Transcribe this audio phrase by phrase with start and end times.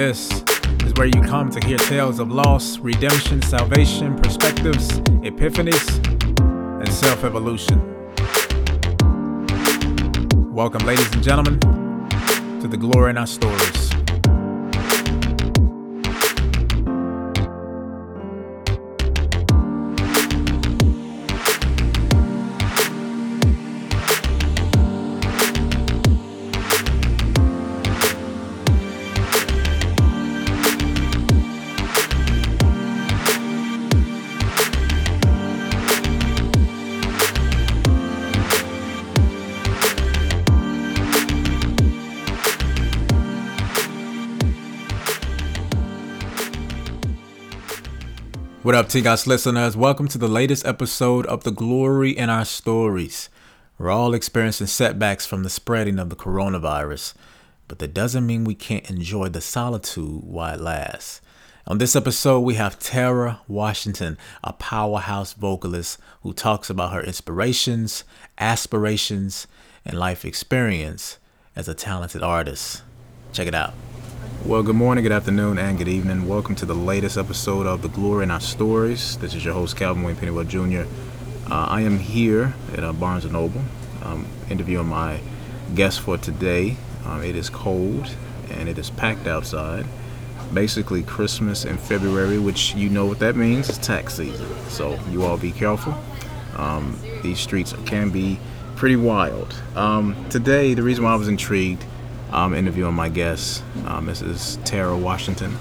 [0.00, 0.30] This
[0.86, 4.88] is where you come to hear tales of loss, redemption, salvation, perspectives,
[5.20, 5.86] epiphanies,
[6.80, 7.78] and self evolution.
[10.54, 11.60] Welcome, ladies and gentlemen,
[12.62, 13.79] to the glory in our stories.
[48.70, 49.76] What up, T-Gots listeners?
[49.76, 53.28] Welcome to the latest episode of The Glory in Our Stories.
[53.76, 57.14] We're all experiencing setbacks from the spreading of the coronavirus,
[57.66, 61.20] but that doesn't mean we can't enjoy the solitude while it lasts.
[61.66, 68.04] On this episode, we have Tara Washington, a powerhouse vocalist who talks about her inspirations,
[68.38, 69.48] aspirations,
[69.84, 71.18] and life experience
[71.56, 72.82] as a talented artist.
[73.32, 73.74] Check it out.
[74.44, 76.28] Well, good morning, good afternoon, and good evening.
[76.28, 79.16] Welcome to the latest episode of The Glory in Our Stories.
[79.16, 80.82] This is your host, Calvin Wayne Pennywell Jr.
[81.50, 83.62] Uh, I am here at uh, Barnes & Noble
[84.02, 85.20] um, interviewing my
[85.74, 86.76] guest for today.
[87.06, 88.14] Um, it is cold
[88.50, 89.86] and it is packed outside.
[90.52, 94.48] Basically, Christmas in February, which you know what that means, is tax season.
[94.68, 95.94] So you all be careful.
[96.56, 98.38] Um, these streets can be
[98.76, 99.54] pretty wild.
[99.76, 101.84] Um, today, the reason why I was intrigued
[102.32, 104.62] um, interviewing my guest, uh, Mrs.
[104.64, 105.56] Tara Washington,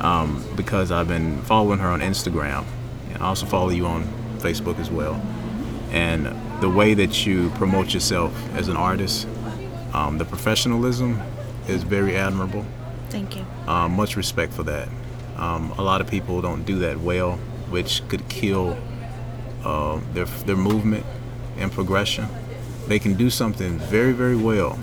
[0.00, 2.64] um, because I've been following her on Instagram.
[3.12, 4.04] And I also follow you on
[4.38, 5.14] Facebook as well.
[5.90, 9.26] And the way that you promote yourself as an artist,
[9.92, 11.20] um, the professionalism
[11.68, 12.64] is very admirable.
[13.10, 13.44] Thank you.
[13.66, 14.88] Uh, much respect for that.
[15.36, 17.36] Um, a lot of people don't do that well,
[17.68, 18.76] which could kill
[19.64, 21.04] uh, their their movement
[21.56, 22.26] and progression.
[22.88, 24.78] They can do something very very well,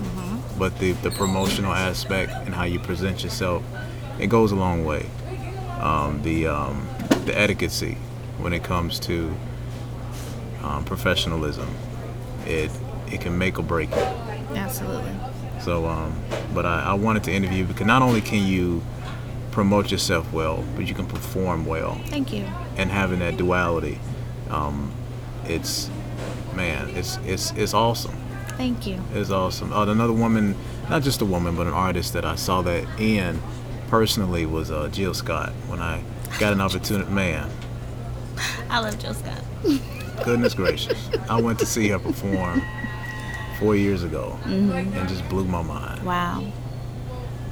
[0.60, 3.64] but the, the promotional aspect and how you present yourself,
[4.20, 5.06] it goes a long way.
[5.80, 6.86] Um, the um,
[7.24, 7.72] the etiquette
[8.38, 9.34] when it comes to
[10.62, 11.74] um, professionalism,
[12.44, 12.70] it
[13.10, 14.16] it can make or break it.
[14.54, 15.14] Absolutely.
[15.62, 16.14] So, um,
[16.54, 18.82] but I, I wanted to interview because not only can you
[19.52, 21.94] promote yourself well, but you can perform well.
[22.08, 22.44] Thank you.
[22.76, 23.98] And having that duality,
[24.50, 24.92] um,
[25.46, 25.88] it's
[26.54, 28.19] man, it's it's it's awesome.
[28.60, 29.00] Thank you.
[29.14, 29.72] It's awesome.
[29.72, 30.54] Uh, another woman,
[30.90, 33.40] not just a woman, but an artist that I saw that in
[33.88, 35.54] personally was uh, Jill Scott.
[35.66, 36.02] When I
[36.38, 37.50] got an opportunity, man,
[38.68, 39.42] I love Jill Scott.
[40.26, 42.60] goodness gracious, I went to see her perform
[43.58, 44.92] four years ago, Mm-hmm.
[44.94, 46.02] and just blew my mind.
[46.04, 46.44] Wow.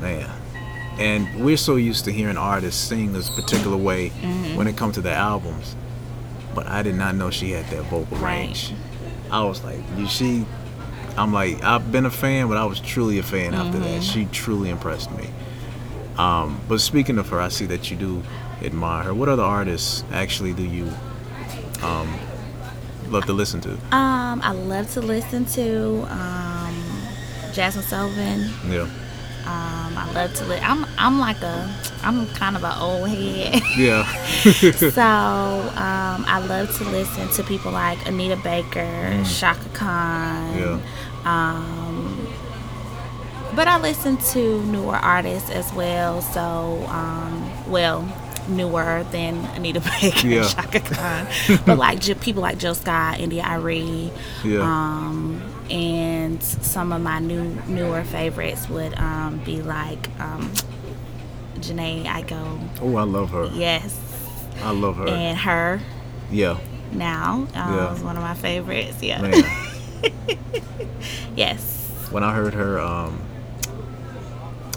[0.02, 0.28] man.
[0.98, 4.56] And we're so used to hearing artists sing this particular way Mm-hmm.
[4.56, 5.74] when it comes to their albums,
[6.54, 8.40] but I did not know she had that vocal Right.
[8.48, 8.74] range.
[9.30, 10.44] I was like, you she.
[11.18, 13.82] I'm like, I've been a fan, but I was truly a fan after Mm-hmm.
[13.96, 14.02] that.
[14.02, 15.28] She truly impressed me.
[16.16, 18.22] Um, but speaking of her, I see that you do
[18.62, 19.14] admire her.
[19.14, 20.90] What other artists actually do you
[21.82, 22.12] um,
[23.08, 23.72] love to listen to?
[23.94, 26.74] Um, I love to listen to um,
[27.52, 28.50] Jazmine Sullivan.
[28.68, 28.82] Yeah,
[29.46, 33.62] Um, I love to li- I'm I'm like a I'm kind of an old head.
[33.76, 34.04] yeah,
[34.42, 35.02] so
[35.76, 40.58] um, I love to listen to people like Anita Baker, Chaka Khan.
[40.58, 40.80] yeah.
[41.24, 42.26] Um,
[43.54, 46.20] but I listen to newer artists as well.
[46.22, 48.06] So, um, well,
[48.48, 50.40] newer than Anita Baker Yeah.
[50.42, 51.26] and Chaka Khan.
[51.66, 54.10] but like J- people like Jill Scott, India Arie.
[54.44, 54.60] Yeah.
[54.60, 60.50] Um, and some of my new newer favorites would um, be like um,
[61.56, 62.58] Jhené Aiko.
[62.80, 63.50] Oh, I love her.
[63.52, 63.98] Yes.
[64.62, 65.08] I love her.
[65.08, 65.80] And her
[66.30, 66.58] yeah,
[66.92, 67.94] now um, Yeah.
[67.94, 69.02] is one of my favorites.
[69.02, 69.20] Yeah.
[71.36, 72.08] yes.
[72.10, 73.20] when I heard her um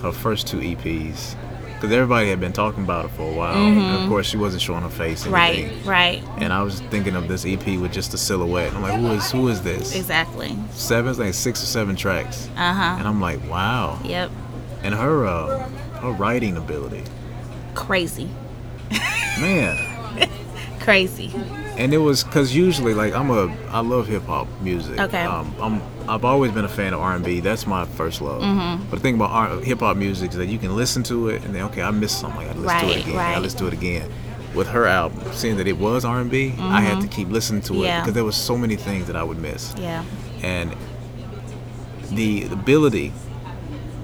[0.02, 1.36] her first two EPs,
[1.76, 3.56] because everybody had been talking about it for a while.
[3.56, 5.24] And of course, she wasn't showing her face.
[5.24, 5.34] Mm-hmm.
[5.34, 5.72] Right.
[5.86, 6.24] Right.
[6.38, 8.74] And I was thinking of this EP with just a silhouette.
[8.74, 9.96] I'm like, who is who is this?
[9.96, 10.56] Exactly.
[10.72, 12.50] Seven, like six or seven tracks.
[12.56, 12.96] Uh huh.
[13.00, 14.00] And I'm like, wow.
[14.04, 14.32] Yep.
[14.84, 15.70] And her uh,
[16.00, 17.04] her writing ability,
[17.76, 18.30] Crazy.
[19.40, 19.78] man.
[20.80, 21.32] Crazy.
[21.78, 25.00] And it was because usually like I'm a I love hip hop music.
[25.00, 25.24] Okay.
[25.24, 27.40] Um, I'm I've always been a fan of R&B.
[27.42, 28.42] That's my first love.
[28.42, 28.84] Mm-hmm.
[28.90, 31.54] But the thing about hip hop music is that you can listen to it and
[31.56, 32.42] then okay I missed something.
[32.42, 33.14] I gotta listen to Right, it again.
[33.16, 33.30] I right.
[33.34, 34.12] gotta listen to it again.
[34.56, 37.76] With her album, seeing that it was R&B, I had to keep listening to it
[37.78, 37.84] Mm-hmm.
[37.86, 38.02] Yeah.
[38.02, 39.74] because there was so many things that I would miss.
[39.78, 40.04] Yeah.
[40.44, 40.76] And
[42.12, 43.14] the ability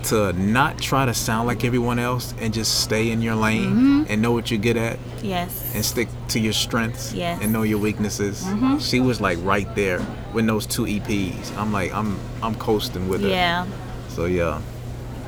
[0.03, 4.03] to not try to sound like everyone else and just stay in your lane Mm-hmm.
[4.09, 5.71] and know what you're good at Yes.
[5.75, 7.35] and stick to your strengths Yes.
[7.35, 7.43] Mm-hmm.
[7.43, 8.45] and know your weaknesses.
[8.79, 9.99] She was like right there
[10.33, 11.55] with those two EPs.
[11.57, 13.27] I'm like I'm I'm coasting with her.
[13.29, 13.65] Yeah.
[14.09, 14.61] So yeah.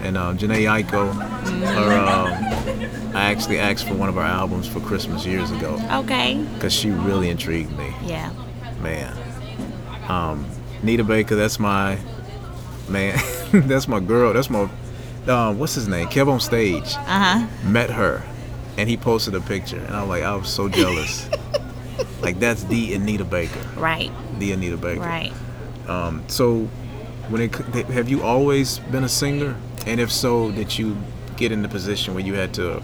[0.02, 4.80] And um, Jhené Aiko, her, um, I actually asked for one of her albums for
[4.80, 6.42] Christmas years ago Okay.
[6.54, 8.32] because she really intrigued me, Yeah.
[8.82, 9.14] man.
[10.08, 10.46] Um,
[10.84, 11.98] Nita Baker, that's my
[12.88, 13.20] man.
[13.68, 14.34] that's my girl.
[14.34, 14.70] That's my
[15.28, 16.08] um, what's his name?
[16.08, 16.96] Kev on stage.
[16.96, 17.48] Uh huh.
[17.68, 18.24] Met her,
[18.78, 21.30] and he posted a picture, and I was like, I was so jealous.
[22.22, 24.12] like that's the Anita Baker, Right.
[24.40, 25.02] the Anita Baker.
[25.02, 25.34] Right.
[25.88, 26.62] Um, so,
[27.30, 27.56] when it
[27.88, 29.56] have you always been a singer?
[29.86, 30.98] And if so, did you
[31.38, 32.82] get in the position where you had to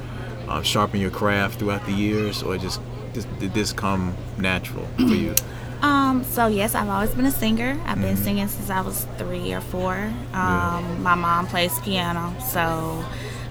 [0.47, 2.79] um, sharpen your craft throughout the years, or just,
[3.13, 5.35] just did this come natural for you?
[5.81, 7.79] Um, so yes, I've always been a singer.
[7.85, 9.95] I've been singing since I was three or four.
[10.33, 13.03] Um, my mom plays piano, so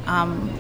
[0.07, 0.51] um,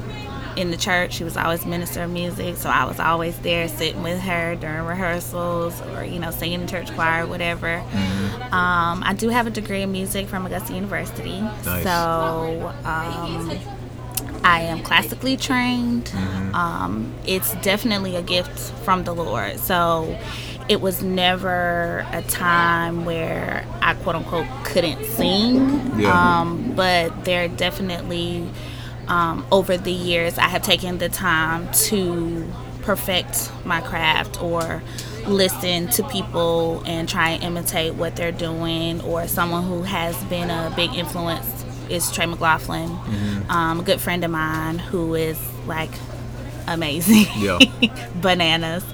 [0.56, 2.56] in the church she was always minister of music.
[2.56, 6.68] So I was always there sitting with her during rehearsals or you know singing in
[6.68, 7.78] church choir, whatever.
[8.52, 11.82] Um, I do have a degree in music from Augusta University, Nice.
[11.82, 13.50] so um,
[14.44, 16.12] I am classically trained.
[16.54, 19.58] Um, it's definitely a gift from the Lord.
[19.58, 20.16] So
[20.68, 26.00] it was never a time where I quote unquote couldn't sing.
[26.00, 26.40] Yeah.
[26.40, 28.48] Um, but there definitely,
[29.08, 32.50] um, over the years, I have taken the time to
[32.82, 34.82] perfect my craft or
[35.26, 40.50] listen to people and try and imitate what they're doing or someone who has been
[40.50, 42.90] a big influence is Trey McLaughlin,
[43.48, 45.90] um, a good friend of mine who is like
[46.66, 47.26] amazing.
[47.36, 47.58] Yeah.
[48.20, 48.84] Bananas.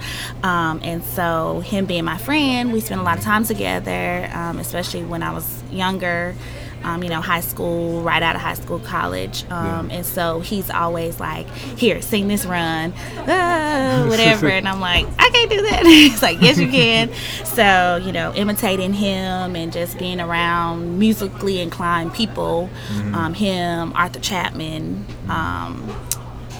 [0.42, 4.58] Um, and so, him being my friend, we spent a lot of time together, um,
[4.58, 6.34] especially when I was younger,
[6.82, 9.44] um, you know, high school, right out of high school, college.
[9.50, 9.96] Um, Yeah.
[9.98, 12.94] And so, he's always like, Here, sing this run,
[13.28, 14.48] ah, whatever.
[14.48, 15.82] and I'm like, I can't do that.
[15.86, 17.10] He's like, Yes, you can.
[17.44, 22.70] so, you know, imitating him and just being around musically inclined people,
[23.12, 25.04] um, him, Arthur Chapman.
[25.28, 25.94] Um,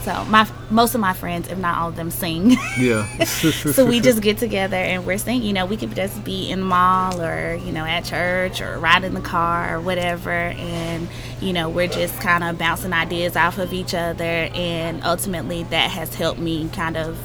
[0.02, 2.56] so my most of my friends, if not all of them, sing.
[2.78, 3.06] Yeah.
[3.24, 5.42] so we just get together and we're singing.
[5.42, 8.78] You know, we could just be in the mall or you know at church or
[8.78, 11.08] ride in the car or whatever, and
[11.40, 15.90] you know we're just kind of bouncing ideas off of each other, and ultimately that
[15.90, 17.18] has helped me kind of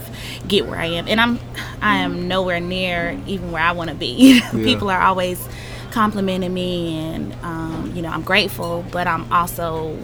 [0.48, 1.08] get where I am.
[1.08, 1.40] And I'm
[1.82, 4.42] I am nowhere near even where I want to be.
[4.52, 5.48] People are always
[5.92, 9.98] complimenting me, and um, you know I'm grateful, but I'm also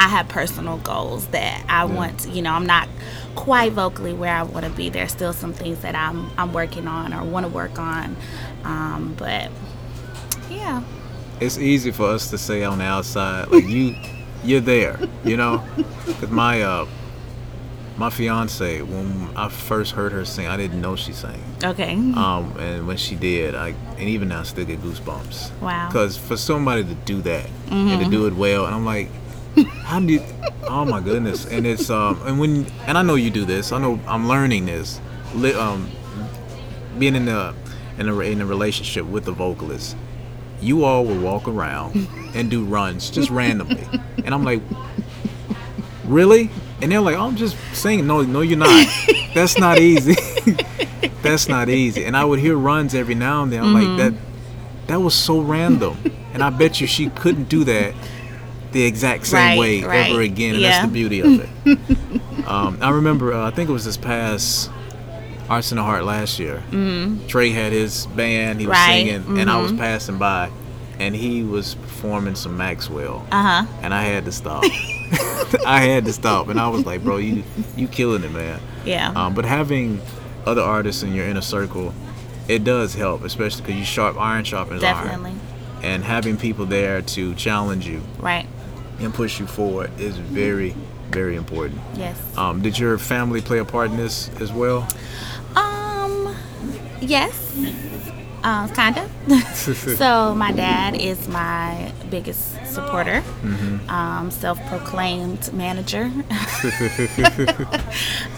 [0.00, 2.26] I have personal goals that I want.
[2.26, 2.88] You know, I'm not
[3.34, 4.88] quite vocally where I want to be.
[4.88, 8.16] There's still some things that I'm I'm working on or want to work on,
[8.64, 9.50] um, but
[10.50, 10.82] yeah,
[11.38, 13.94] it's easy for us to say on the outside, like you,
[14.42, 15.62] you're there, you know.
[16.18, 16.86] Cause my uh,
[17.98, 21.42] my fiance, when I first heard her sing, I didn't know she sang.
[21.62, 25.60] okay, Um, and when she did, I and even now I still get goosebumps.
[25.60, 25.88] Wow.
[25.88, 29.10] Because for somebody to do that and to do it well, and I'm like,
[29.82, 30.22] how do you?
[30.64, 31.46] Oh my goodness!
[31.46, 33.72] And it's um, and when and I know you do this.
[33.72, 35.00] I know I'm learning this.
[35.34, 35.90] Li- um,
[36.98, 37.54] being in the
[37.98, 39.96] in a in a relationship with the vocalist,
[40.60, 43.86] you all will walk around and do runs just randomly,
[44.24, 44.62] and I'm like,
[46.04, 46.50] really?
[46.82, 48.06] And they're like, oh, I'm just singing.
[48.06, 48.86] No, no, you're not.
[49.34, 50.16] That's not easy.
[51.22, 52.04] That's not easy.
[52.06, 53.62] And I would hear runs every now and then.
[53.62, 54.14] I'm like, that
[54.86, 55.98] that was so random.
[56.32, 57.94] And I bet you she couldn't do that
[58.72, 60.10] the exact same Right, way right.
[60.10, 60.54] ever again.
[60.54, 60.70] And Yeah.
[60.70, 61.78] that's the beauty of it.
[62.46, 64.70] um, I remember, uh, I think it was this past
[65.48, 66.62] Arts in the Heart last year.
[66.70, 67.26] Mm-hmm.
[67.26, 68.60] Trey had his band.
[68.60, 69.78] He was Right, singing, and I was mhm.
[69.78, 70.50] passing by,
[71.00, 74.62] and he was performing some Maxwell uh huh, and I had to stop.
[75.66, 77.42] I had to stop, and I was like, "Bro, you
[77.76, 80.00] you killing it, man." yeah, Um, but having
[80.46, 81.92] other artists in your inner circle,
[82.46, 85.40] it does help, especially because you sharp iron sharpens definitely, iron,
[85.82, 88.46] and having people there to challenge you right,
[89.00, 90.74] and push you forward is very,
[91.10, 91.80] very important.
[91.94, 92.16] yes.
[92.36, 94.86] Um, did your family play a part in this as well?
[95.56, 96.34] Um,
[97.00, 97.56] yes,
[98.42, 99.10] uh, kind of.
[99.96, 103.22] so my dad is my biggest supporter,
[103.88, 106.04] um, self-proclaimed manager.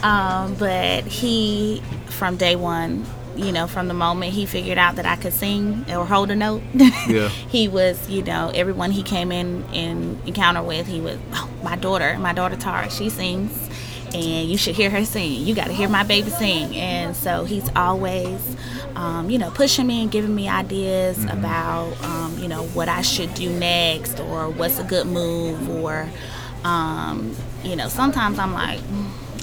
[0.02, 3.04] um, but he, from day one,
[3.36, 6.36] you know, from the moment he figured out that I could sing or hold a
[6.36, 7.28] note, Yeah.
[7.48, 11.76] he was, you know, everyone he came in and encounter with, he was, oh, my
[11.76, 13.68] daughter, my daughter Tara, she sings.
[14.14, 15.32] and you should hear her sing.
[15.46, 16.76] You got to hear my baby sing.
[16.76, 18.56] And so he's always,
[18.94, 21.38] um, you know, pushing me and giving me ideas mm-hmm.
[21.38, 26.08] about, um, you know, what I should do next or what's a good move or,
[26.64, 27.34] um,
[27.64, 28.80] you know, sometimes I'm like,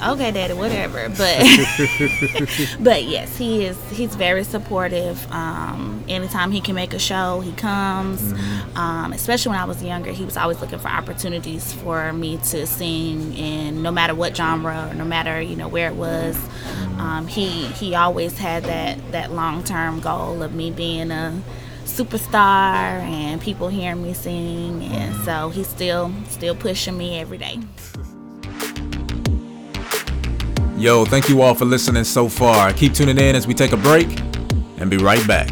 [0.02, 1.10] okay, daddy, whatever.
[1.10, 1.18] But
[2.80, 3.78] but yes, he is.
[3.92, 5.32] He's very supportive.
[5.32, 8.22] Um, anytime he can make a show, he comes.
[8.22, 8.78] Mm-hmm.
[8.78, 12.66] Um, especially when I was younger, he was always looking for opportunities for me to
[12.68, 17.00] sing, and no matter what genre, or no matter you know where it was, mm-hmm.
[17.00, 21.42] um, he he always had that that long term goal of me being a
[21.86, 25.26] superstar and people hearing me sing and mm-hmm.
[25.26, 27.60] so he's still still pushing me every day
[30.80, 32.72] Yo, thank you all for listening so far.
[32.72, 34.08] Keep tuning in as we take a break
[34.78, 35.50] and be right back.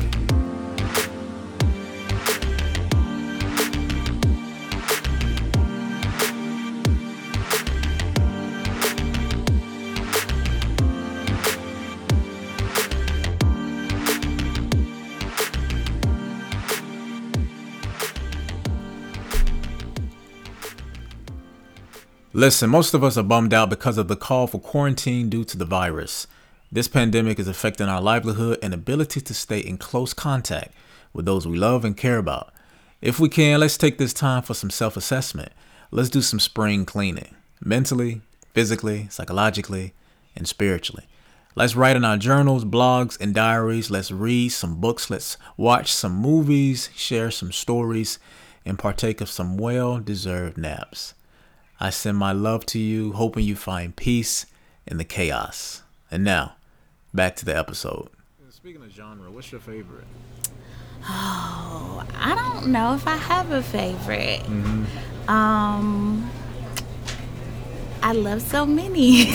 [22.38, 25.58] Listen, most of us are bummed out because of the call for quarantine due to
[25.58, 26.28] the virus.
[26.72, 30.72] This pandemic is affecting our livelihood and ability to stay in close contact
[31.14, 32.54] with those we love and care about.
[33.02, 35.52] If we can, let's take this time for some self assessment.
[35.90, 38.22] Let's do some spring cleaning mentally,
[38.54, 39.96] physically, psychologically,
[40.36, 41.08] and spiritually.
[41.56, 43.90] Let's write in our journals, blogs, and diaries.
[43.90, 45.10] Let's read some books.
[45.10, 48.20] Let's watch some movies, share some stories,
[48.64, 51.16] and partake of some well deserved naps.
[51.80, 54.48] I send my love to you, hoping you find peace
[54.88, 55.84] in the chaos.
[56.10, 56.56] And now,
[57.14, 58.10] back to the episode.
[58.50, 60.08] Speaking of genre, what's your favorite?
[61.04, 64.42] Oh, I don't know if I have a favorite.
[64.42, 65.30] Mm-hmm.
[65.30, 66.30] Um,
[68.02, 69.26] I love so many.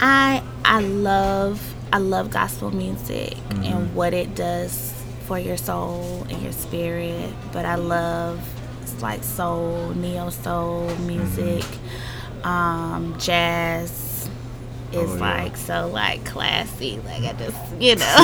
[0.00, 3.64] I I love I love gospel music mm-hmm.
[3.64, 4.94] and what it does
[5.26, 7.32] for your soul and your spirit.
[7.52, 8.40] But I love
[9.00, 12.46] like soul, neo soul music, mm-hmm.
[12.46, 14.12] um, jazz
[14.92, 15.20] is oh, yeah.
[15.20, 17.00] like so like classy.
[17.04, 18.16] Like I just you know.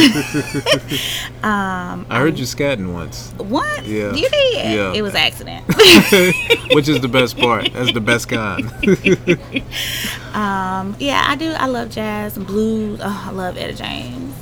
[1.48, 3.32] um, I heard you scatting once.
[3.38, 3.86] What?
[3.86, 4.12] Yeah.
[4.12, 4.54] You did?
[4.54, 4.92] Yeah.
[4.92, 5.66] It was accident.
[6.74, 7.72] Which is the best part.
[7.72, 8.66] That's the best kind.
[10.34, 11.52] um, yeah, I do.
[11.52, 13.00] I love jazz and blues.
[13.02, 14.34] Oh, I love Etta James.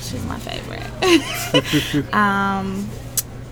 [0.00, 2.14] She's my favorite.
[2.14, 2.88] um,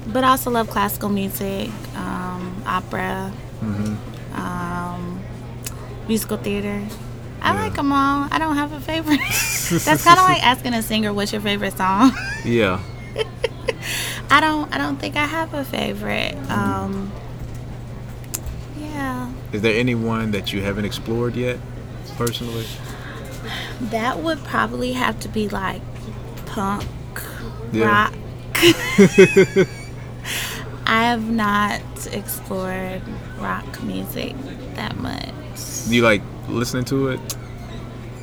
[0.06, 4.40] but I also love classical music, um, opera, mm-hmm.
[4.40, 5.22] um,
[6.08, 6.82] musical theater.
[7.42, 7.60] I yeah.
[7.60, 8.28] like them all.
[8.30, 9.18] I don't have a favorite.
[9.84, 12.12] That's kind of like asking a singer, "What's your favorite song?"
[12.44, 12.80] Yeah.
[14.30, 14.72] I don't.
[14.72, 16.36] I don't think I have a favorite.
[16.50, 17.10] Um,
[18.78, 19.32] yeah.
[19.52, 21.58] Is there anyone that you haven't explored yet,
[22.16, 22.66] personally?
[23.80, 25.82] That would probably have to be like
[26.46, 26.84] punk,
[27.72, 28.10] yeah.
[28.10, 28.14] rock.
[30.86, 31.80] I have not
[32.12, 33.02] explored
[33.38, 34.36] rock music
[34.74, 35.88] that much.
[35.88, 37.36] Do you like listening to it?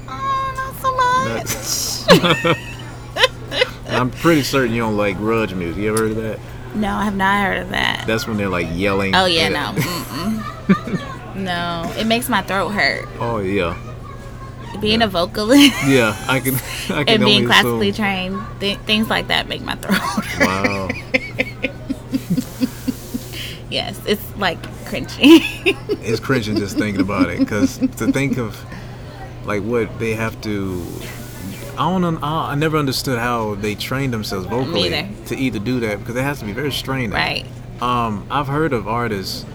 [0.07, 2.57] Oh, not so much.
[3.89, 5.81] I'm pretty certain you don't like grunge music.
[5.83, 6.39] You ever heard of that?
[6.75, 8.05] No, I have not heard of that.
[8.07, 9.13] That's when they're like yelling.
[9.13, 9.73] Oh yeah, no.
[11.35, 13.07] no, it makes my throat hurt.
[13.19, 13.77] Oh yeah.
[14.79, 15.05] Being yeah.
[15.05, 15.75] a vocalist.
[15.85, 16.55] Yeah, I can.
[16.89, 18.03] I can and being classically assume.
[18.05, 19.97] trained, th- things like that make my throat.
[19.97, 20.47] Hurt.
[20.47, 20.89] Wow.
[23.73, 25.41] Yes, it's like cringy.
[26.03, 28.63] it's cringing just thinking about it because to think of
[29.45, 30.85] like what they have to.
[31.77, 32.23] I don't.
[32.23, 34.89] I never understood how they train themselves vocally
[35.25, 37.11] to either do that because it has to be very straining.
[37.11, 37.45] Right.
[37.81, 39.45] Um, I've heard of artists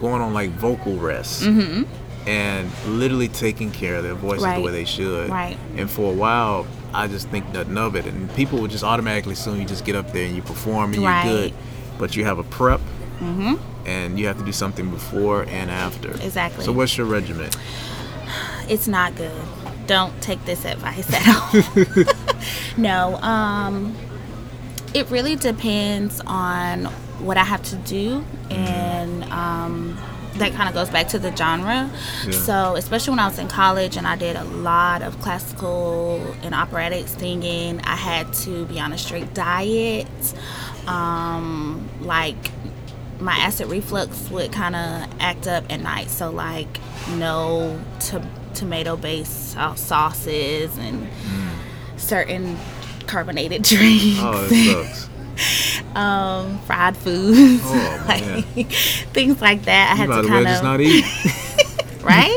[0.00, 1.44] going on like vocal rests.
[1.44, 1.84] Mm-hmm.
[2.26, 4.56] And literally taking care of their voices right.
[4.56, 5.28] the way they should.
[5.28, 5.58] Right.
[5.76, 8.06] And for a while, I just think nothing of it.
[8.06, 11.02] And people would just automatically assume you just get up there and you perform and
[11.02, 11.26] right.
[11.26, 11.54] you're good.
[11.98, 12.80] But you have a prep.
[13.20, 13.54] Mm-hmm
[13.86, 16.10] and you have to do something before and after.
[16.10, 16.64] Exactly.
[16.64, 17.50] So what's your regimen?
[18.66, 19.30] It's not good.
[19.86, 22.04] Don't take this advice at all.
[22.78, 23.94] no, um,
[24.94, 26.86] it really depends on
[27.20, 28.52] what I have to do, mm-hmm.
[28.52, 29.98] and um,
[30.36, 31.90] that kind of goes back to the genre.
[32.24, 32.30] Yeah.
[32.30, 36.54] So, especially when I was in college and I did a lot of classical and
[36.54, 40.06] operatic singing, I had to be on a strict diet.
[40.86, 42.50] Um, like
[43.24, 46.10] my acid reflux would kind of act up at night.
[46.10, 46.78] So like
[47.16, 51.48] no to- tomato based sauces and mm.
[51.96, 52.58] certain
[53.06, 54.18] carbonated drinks.
[54.20, 55.08] Oh, it sucks.
[55.96, 58.70] um, fried foods, oh, like,
[59.12, 59.96] things like that.
[59.98, 61.04] I you had to kind of not eat.
[62.02, 62.36] right?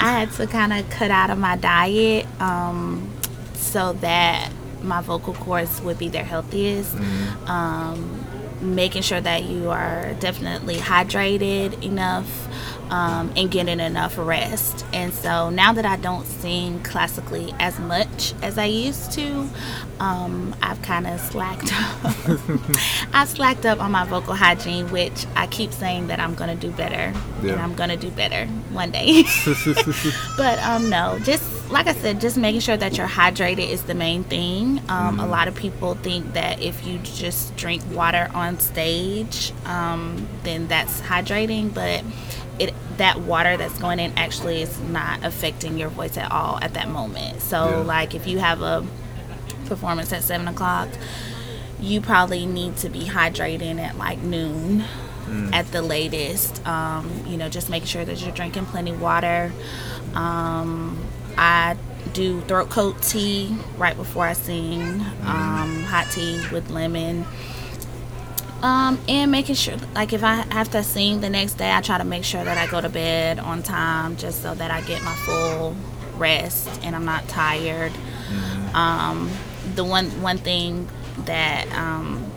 [0.00, 3.10] I had to kind of cut out of my diet um,
[3.54, 4.50] so that
[4.82, 6.94] my vocal cords would be their healthiest.
[6.94, 7.50] Mm-hmm.
[7.50, 8.27] Um,
[8.60, 12.48] making sure that you are definitely hydrated enough
[12.90, 14.84] um, and getting enough rest.
[14.92, 19.48] And so now that I don't sing classically as much as I used to,
[20.00, 21.98] um, I've kind of slacked up.
[23.12, 26.66] I slacked up on my vocal hygiene, which I keep saying that I'm going to
[26.66, 27.12] do better.
[27.42, 27.52] Yeah.
[27.52, 29.24] And I'm going to do better one day.
[30.36, 33.94] but um, no, just like I said, just making sure that you're hydrated is the
[33.94, 34.78] main thing.
[34.88, 35.20] Um, mm-hmm.
[35.20, 40.68] A lot of people think that if you just drink water on stage, um, then
[40.68, 42.04] that's hydrating, but
[42.58, 46.74] it that water that's going in actually is not affecting your voice at all at
[46.74, 47.40] that moment.
[47.40, 47.76] So, yeah.
[47.78, 48.84] like if you have a
[49.66, 50.88] performance at seven o'clock,
[51.80, 54.84] you probably need to be hydrating at like noon.
[55.26, 55.52] Mm.
[55.52, 59.52] At the latest, um, you know, just make sure that you're drinking plenty water.
[60.14, 60.98] Um,
[61.38, 61.76] I
[62.12, 67.24] do throat coat tea right before I sing, um, hot tea with lemon.
[68.60, 71.96] Um, and making sure, like, if I have to sing the next day, I try
[71.96, 75.00] to make sure that I go to bed on time just so that I get
[75.04, 75.76] my full
[76.16, 77.92] rest and I'm not tired.
[77.92, 78.76] Mm-hmm.
[78.76, 79.30] Um,
[79.76, 80.88] the one one thing
[81.26, 82.27] that um,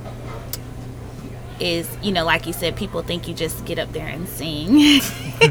[1.61, 5.01] is, you know, like you said, people think you just get up there and sing.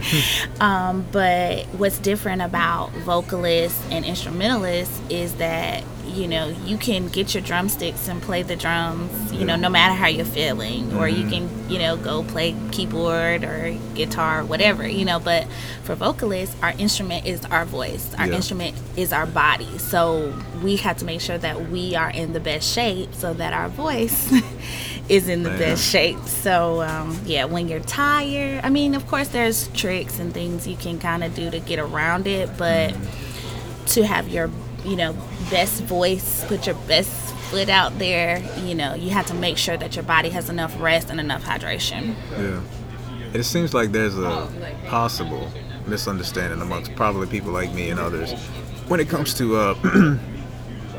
[0.61, 7.35] um, but what's different about vocalists and instrumentalists is that you know you can get
[7.35, 10.99] your drumsticks and play the drums you know no matter how you're feeling mm-hmm.
[10.99, 11.47] or you mm-hmm.
[11.47, 15.47] can you know go play keyboard or guitar or whatever you know but
[15.85, 18.35] for vocalists our instrument is our voice our yeah.
[18.35, 22.41] instrument is our body so we have to make sure that we are in the
[22.41, 24.33] best shape so that our voice
[25.11, 25.59] is in the Man.
[25.59, 30.33] best shape so um, yeah when you're tired i mean of course there's tricks and
[30.33, 33.85] things you can kind of do to get around it but mm-hmm.
[33.87, 34.51] to have your
[34.85, 35.15] you know,
[35.51, 37.11] best voice, put your best
[37.51, 40.79] foot out there, you know, you have to make sure that your body has enough
[40.81, 42.15] rest and enough hydration.
[42.33, 42.61] Yeah.
[43.33, 44.49] It seems like there's a
[44.87, 45.51] possible
[45.87, 48.33] misunderstanding amongst probably people like me and others
[48.89, 50.19] when it comes to uh,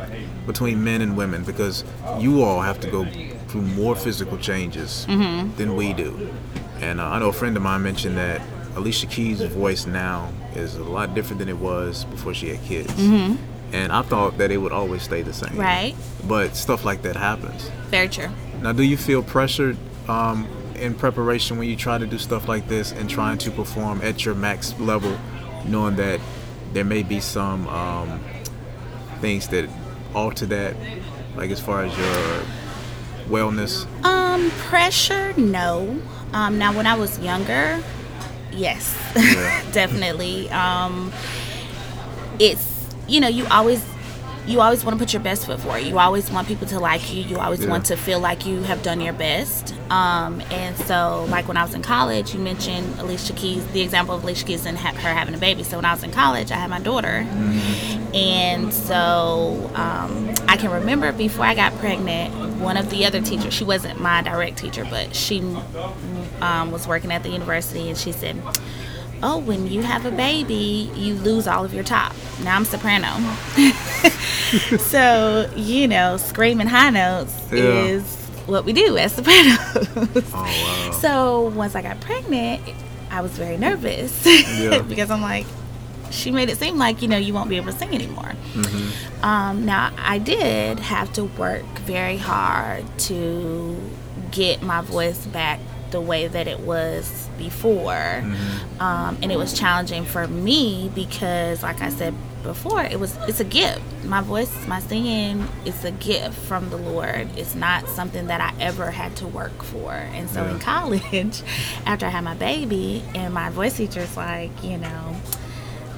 [0.45, 1.84] between men and women because
[2.19, 3.06] you all have to go
[3.52, 5.56] through more physical changes mm-hmm.
[5.58, 6.30] than we do.
[6.80, 8.42] And uh, I know a friend of mine mentioned that
[8.76, 12.92] Alicia Keys' voice now is a lot different than it was before she had kids.
[12.94, 13.36] Mm-hmm
[13.74, 15.58] and I thought that it would always stay the same.
[15.58, 15.96] Right.
[16.28, 17.70] But stuff like that happens.
[17.90, 18.30] Very true.
[18.62, 22.68] Now, do you feel pressured um, in preparation when you try to do stuff like
[22.68, 25.18] this and trying to perform at your max level,
[25.66, 26.20] knowing that
[26.74, 28.20] there may be some um,
[29.20, 29.70] things that
[30.14, 30.76] alter that,
[31.36, 32.44] like as far as your
[33.32, 33.88] wellness?
[34.06, 36.00] Um, pressure, no.
[36.34, 37.82] Um, now, when I was younger,
[38.52, 39.63] yes, yeah.
[39.72, 40.50] definitely.
[40.50, 41.12] Um,
[42.39, 42.70] it's
[43.08, 43.84] you know, you always
[44.47, 45.80] you always want to put your best foot forward.
[45.80, 47.23] You always want people to like you.
[47.23, 47.69] You always yeah.
[47.69, 49.75] want to feel like you have done your best.
[49.91, 54.15] Um, and so, like when I was in college, you mentioned Alicia Keys, the example
[54.15, 55.63] of Alicia Keys and ha- her having a baby.
[55.63, 58.15] So when I was in college, I had my daughter, mm-hmm.
[58.15, 63.54] and so um, I can remember before I got pregnant, one of the other teachers,
[63.54, 65.39] she wasn't my direct teacher, but she
[66.41, 68.41] um, was working at the university, and she said
[69.24, 72.14] oh, when you have a baby, you lose all of your top.
[72.44, 73.08] Now I'm soprano.
[74.80, 77.60] so, you know, screaming high notes yeah.
[77.60, 79.60] is what we do as sopranos.
[80.34, 80.92] Oh, wow.
[80.92, 82.62] So once I got pregnant,
[83.10, 84.82] I was very nervous yeah.
[84.88, 85.46] because I'm like,
[86.12, 88.34] she made it seem like, you know, you won't be able to sing anymore.
[88.54, 89.26] Mm-hmm.
[89.26, 93.78] Um, now, I did have to work very hard to
[94.32, 95.60] get my voice back
[95.91, 97.93] the way that it was before.
[97.93, 98.82] Mm-hmm.
[98.82, 103.39] Um, and it was challenging for me because, like I said before, it was it's
[103.39, 103.82] a gift.
[104.06, 107.30] My voice, my singing, is a gift from the Lord.
[107.38, 109.93] It's not something that I ever had to work for.
[109.93, 110.51] And so yeah.
[110.51, 111.43] in college,
[111.86, 115.15] after I had my baby, and my voice teacher's like, you know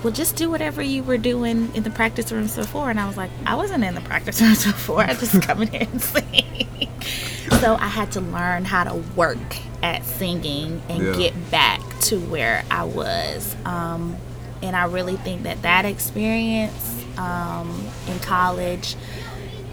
[0.03, 2.89] well, just do whatever you were doing in the practice rooms before.
[2.89, 5.01] And I was like, I wasn't in the practice rooms before.
[5.01, 6.67] I just come in here and sing.
[7.51, 11.13] So I had to learn how to work at singing and yeah.
[11.13, 13.56] get back to where I was.
[13.65, 14.17] Um,
[14.62, 18.95] and I really think that that experience um, in college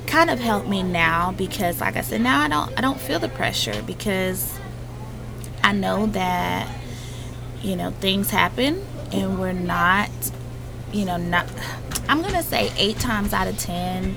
[0.06, 3.20] kind of helped me now because, like I said, now I don't I don't feel
[3.20, 4.58] the pressure because
[5.62, 6.68] I know that
[7.62, 10.10] you know things happen and we're not
[10.92, 11.46] you know not
[12.08, 14.16] I'm gonna say eight times out of ten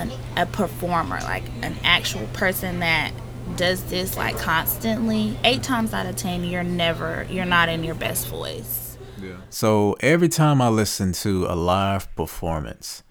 [0.00, 3.12] an, a performer like an actual person that
[3.56, 7.94] does this like constantly, eight times out of ten, you're never, you're not in your
[7.94, 8.96] best voice.
[9.20, 9.36] Yeah.
[9.50, 13.02] So every time I listen to a live performance,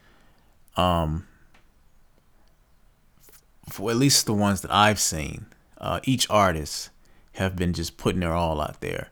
[0.76, 1.28] um,
[3.70, 5.46] for at least the ones that I've seen,
[5.78, 6.90] uh, each artist
[7.34, 9.10] have been just putting their all out there.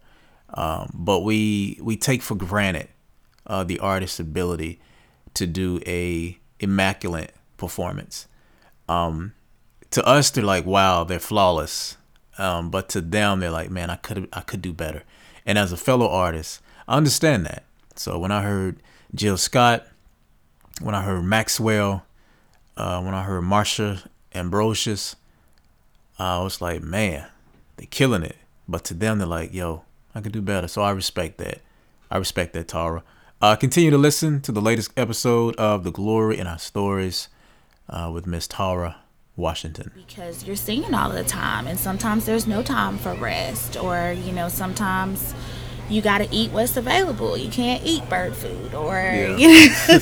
[0.54, 2.88] Um, but we we take for granted
[3.46, 4.80] uh, the artist's ability
[5.34, 8.28] to do a immaculate performance.
[8.88, 9.34] Um,
[9.92, 11.98] to us, they're like, wow, they're flawless.
[12.38, 15.04] Um, but to them, they're like, man, I could I could do better.
[15.46, 17.64] And as a fellow artist, I understand that.
[17.96, 18.82] So when I heard
[19.16, 19.88] Jill Scott,
[20.82, 22.06] when I heard Maxwell,
[22.76, 25.16] uh, when I heard Marsha Ambrosius,
[26.20, 27.28] I was like, man,
[27.78, 28.36] they're killing it.
[28.68, 30.68] But to them, they're like, yo, I could do better.
[30.68, 31.62] So I respect that.
[32.12, 33.04] I respect that, Tara.
[33.42, 37.30] Uh, continue to listen to the latest episode of The Glory in Our Stories
[37.90, 38.98] uh, with Miss Tara
[39.36, 39.92] Washington.
[39.96, 44.32] Because you're singing all the time, and sometimes there's no time for rest, or, you
[44.32, 45.34] know, sometimes
[45.90, 47.38] you got to eat what's available.
[47.38, 49.38] You can't eat bird food, or yeah.
[49.38, 50.00] you, know,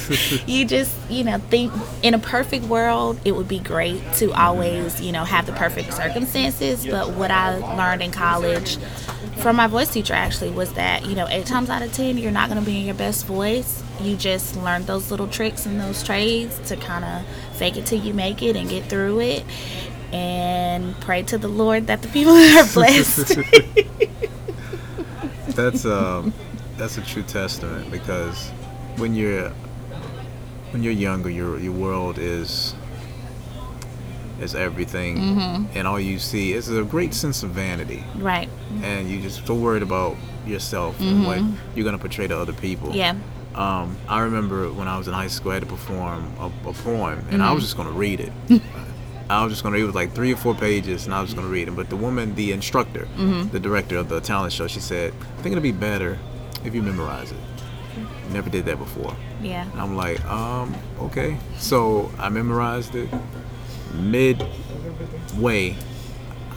[0.47, 1.71] you just you know think
[2.01, 5.93] in a perfect world it would be great to always you know have the perfect
[5.93, 6.85] circumstances.
[6.85, 8.77] But what I learned in college
[9.37, 12.31] from my voice teacher actually was that you know eight times out of ten you're
[12.31, 13.83] not going to be in your best voice.
[14.01, 17.99] You just learn those little tricks and those trades to kind of fake it till
[17.99, 19.43] you make it and get through it.
[20.11, 23.35] And pray to the Lord that the people are blessed.
[25.49, 26.33] that's um,
[26.77, 28.49] that's a true testament because
[28.97, 29.49] when you're
[30.71, 32.75] when you're younger, your your world is
[34.39, 35.77] is everything, mm-hmm.
[35.77, 38.03] and all you see is a great sense of vanity.
[38.15, 38.49] Right.
[38.81, 41.07] And you just so worried about yourself mm-hmm.
[41.07, 42.93] and what you're gonna portray to other people.
[42.93, 43.15] Yeah.
[43.55, 46.73] Um, I remember when I was in high school, I had to perform a, a
[46.73, 47.41] poem, and mm-hmm.
[47.41, 48.33] I was just gonna read it.
[49.29, 51.29] I was just gonna read it was like three or four pages, and I was
[51.29, 51.75] just gonna read them.
[51.75, 53.49] But the woman, the instructor, mm-hmm.
[53.49, 56.19] the director of the talent show, she said, "I think it'd be better
[56.65, 57.37] if you memorize it."
[58.31, 59.15] Never did that before.
[59.41, 59.69] Yeah.
[59.71, 61.37] And I'm like, um, okay.
[61.57, 63.09] So I memorized it.
[63.93, 65.77] Midway,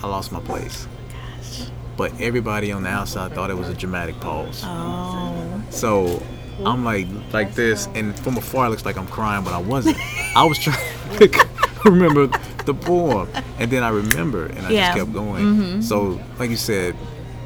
[0.03, 0.89] I lost my place.
[1.13, 1.69] Gosh.
[1.97, 4.63] But everybody on the outside thought it was a dramatic pause.
[4.65, 5.63] Oh.
[5.71, 6.23] So
[6.67, 9.97] I'm like like this, and from afar it looks like I'm crying, but I wasn't.
[10.37, 10.77] I was trying
[11.19, 11.49] to
[11.85, 12.27] remember
[12.65, 14.87] the poem, and then I remember, and I yeah.
[14.87, 15.45] just kept going.
[15.45, 15.81] Mm-hmm.
[15.83, 16.97] So, like you said,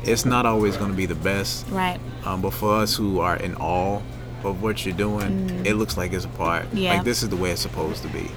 [0.05, 2.01] it's not always going to be the best, right?
[2.25, 4.01] Um, but for us who are in awe
[4.45, 5.67] of what you're doing, mm.
[5.67, 6.67] it looks like it's a part.
[6.73, 6.95] Yeah.
[6.95, 8.31] Like this is the way it's supposed to be.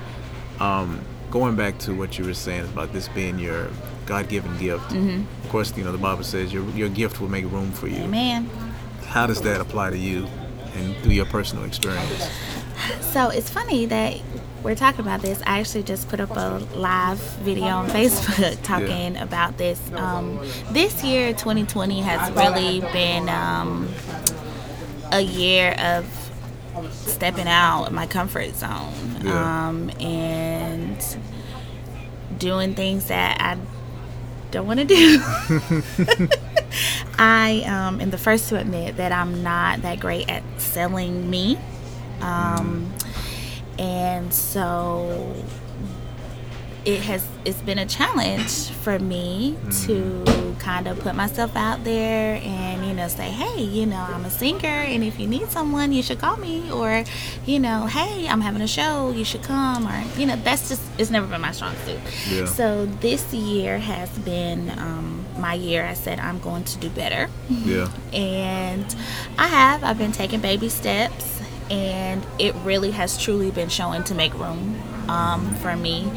[0.60, 3.70] Um, going back to what you were saying about this being your
[4.06, 4.92] God-given gift.
[4.92, 5.44] Mm-hmm.
[5.44, 8.04] Of course, you know the Bible says your your gift will make room for you.
[8.04, 8.50] Amen.
[9.08, 10.28] How does that apply to you
[10.76, 12.30] and through your personal experience?
[13.00, 14.20] So it's funny that
[14.64, 15.42] we're talking about this.
[15.46, 19.24] I actually just put up a live video on Facebook talking yeah.
[19.24, 19.80] about this.
[19.94, 20.40] Um,
[20.72, 23.88] this year, 2020, has really been um,
[25.12, 26.06] a year of
[26.92, 28.92] stepping out of my comfort zone
[29.24, 29.68] yeah.
[29.68, 31.18] um, and
[32.38, 33.58] doing things that I
[34.52, 35.20] don't want to do.
[37.18, 41.58] I um, am the first to admit that I'm not that great at selling me.
[42.22, 42.94] Um,
[43.78, 45.36] and so
[46.86, 50.24] it has it's been a challenge for me to
[50.60, 54.30] kind of put myself out there and you know say hey you know i'm a
[54.30, 57.04] singer and if you need someone you should call me or
[57.46, 60.82] you know hey i'm having a show you should come or you know that's just
[60.98, 62.00] it's never been my strong suit.
[62.30, 62.46] Yeah.
[62.46, 67.30] so this year has been um, my year i said i'm going to do better.
[67.50, 67.90] Yeah.
[68.14, 68.96] And
[69.38, 74.14] i have i've been taking baby steps and it really has truly been showing to
[74.14, 76.12] make room um, for me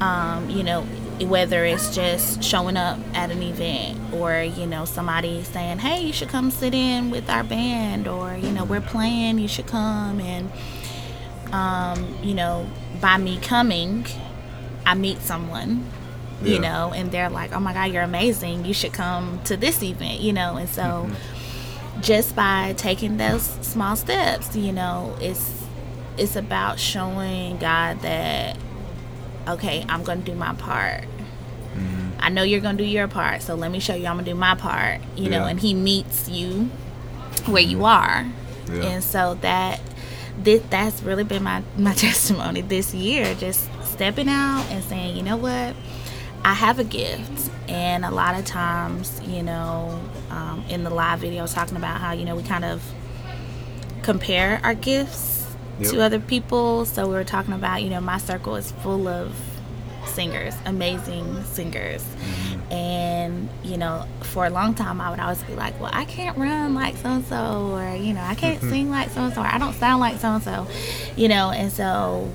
[0.00, 0.82] um, you know,
[1.20, 6.12] whether it's just showing up at an event or, you know, somebody saying, hey, you
[6.12, 10.20] should come sit in with our band or, you know, we're playing, you should come.
[10.20, 10.50] And,
[11.52, 12.68] um, you know,
[13.00, 14.06] by me coming,
[14.84, 15.88] I meet someone,
[16.42, 16.52] yeah.
[16.52, 18.64] you know, and they're like, oh my God, you're amazing.
[18.64, 20.56] You should come to this event, you know.
[20.56, 22.00] And so mm-hmm.
[22.00, 25.62] just by taking those small steps, you know, it's,
[26.18, 28.56] it's about showing God that
[29.48, 31.02] okay, I'm going to do my part.
[31.02, 32.10] Mm-hmm.
[32.18, 34.24] I know you're going to do your part, so let me show you I'm going
[34.24, 35.30] to do my part, you yeah.
[35.30, 36.70] know, and he meets you
[37.46, 37.84] where you mm-hmm.
[37.84, 38.74] are.
[38.74, 38.90] Yeah.
[38.90, 39.80] And so that
[40.38, 45.22] this, that's really been my, my testimony this year, just stepping out and saying, you
[45.22, 45.74] know what?
[46.46, 51.20] I have a gift, and a lot of times, you know, um, in the live
[51.20, 52.82] video, I was talking about how you know we kind of
[54.02, 55.33] compare our gifts
[55.78, 55.90] yep.
[55.90, 56.84] to other people.
[56.84, 59.34] So we were talking about, you know, my circle is full of
[60.06, 62.02] singers, amazing singers.
[62.02, 62.72] Mm-hmm.
[62.72, 66.36] And, you know, for a long time, I would always be like, well, I can't
[66.36, 69.42] run like so and so, or, you know, I can't sing like so and so,
[69.42, 70.66] or I don't sound like so and so,
[71.16, 72.30] you know, and so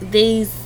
[0.00, 0.63] these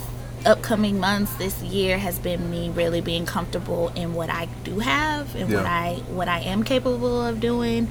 [0.49, 5.35] upcoming months this year has been me really being comfortable in what I do have
[5.37, 7.89] and what I what I am capable of doing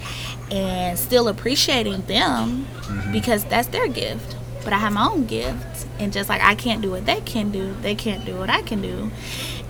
[0.51, 2.67] and still appreciating them
[3.11, 4.35] because that's their gift.
[4.63, 7.51] But I have my own gift and just like I can't do what they can
[7.51, 9.11] do they can't do what I can do.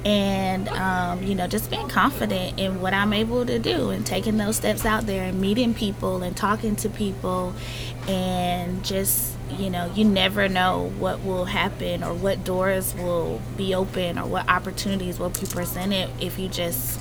[0.06, 4.38] And um, you know just being confident in what I'm able to do and taking
[4.38, 7.54] those steps out there and meeting people and talking to people
[8.08, 13.74] and just you know you never know what will happen or what doors will be
[13.74, 17.00] open or what opportunities will be presented if you just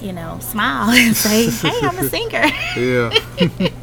[0.00, 2.42] you know smile and say hey i'm a singer
[2.76, 3.10] Yeah.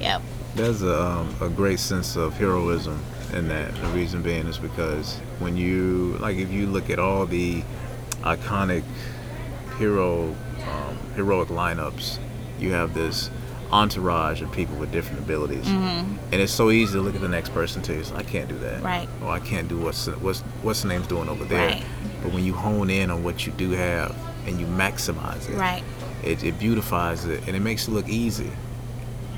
[0.00, 0.22] yep
[0.54, 3.74] There's a, um, a great sense of heroism in that.
[3.74, 7.64] The reason being is because when you, like, if you look at all the
[8.22, 8.84] iconic
[9.78, 10.34] hero,
[10.70, 12.18] um, heroic lineups,
[12.60, 13.30] you have this
[13.74, 17.50] entourage of people with different abilities, and it's so easy to look at the next
[17.52, 17.94] person too.
[17.94, 19.08] It's like, I can't do that, Right.
[19.22, 21.68] Or I can't do what's what's what's the name's doing over there.
[21.70, 21.84] Right.
[22.22, 24.14] But when you hone in on what you do have
[24.46, 25.82] and you maximize it, right
[26.22, 28.50] it, it beautifies it and it makes it look easy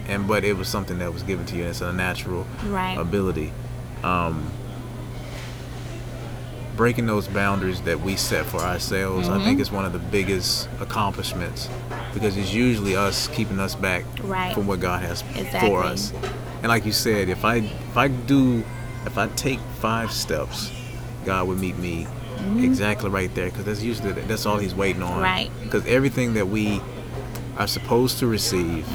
[0.06, 2.96] and but it was something that was given to you and it's a natural Right.
[2.96, 3.52] ability
[4.04, 4.50] um,
[6.76, 9.44] breaking those boundaries that we set for ourselves i Mm-hmm.
[9.44, 11.68] think is one of the biggest accomplishments
[12.14, 14.54] because it's usually us keeping us back Right.
[14.54, 15.68] from what god has Exactly.
[15.70, 16.12] for us
[16.62, 18.62] and like you said if i if i do
[19.06, 20.70] if i take five steps
[21.24, 22.06] god would meet me
[22.58, 25.22] exactly right there because that's usually that's all he's waiting on Mm-hmm.
[25.22, 25.50] Right.
[25.64, 26.80] because everything that we
[27.58, 28.86] are supposed to receive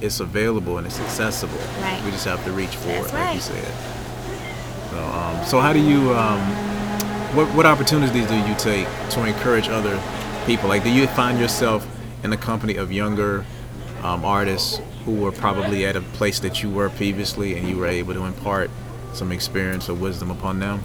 [0.00, 1.82] is available and it's accessible Mm-hmm.
[1.82, 2.04] Right.
[2.04, 3.74] we just have to reach for That's it like you said
[4.90, 6.40] so, um, so how do you um,
[7.34, 10.00] what, what opportunities do you take to encourage other
[10.46, 10.68] people?
[10.68, 11.86] Like do you find yourself
[12.22, 13.44] in the company of younger
[14.02, 17.86] um, artists who were probably at a place that you were previously and you were
[17.86, 18.70] able to impart
[19.12, 20.82] some experience or wisdom upon them?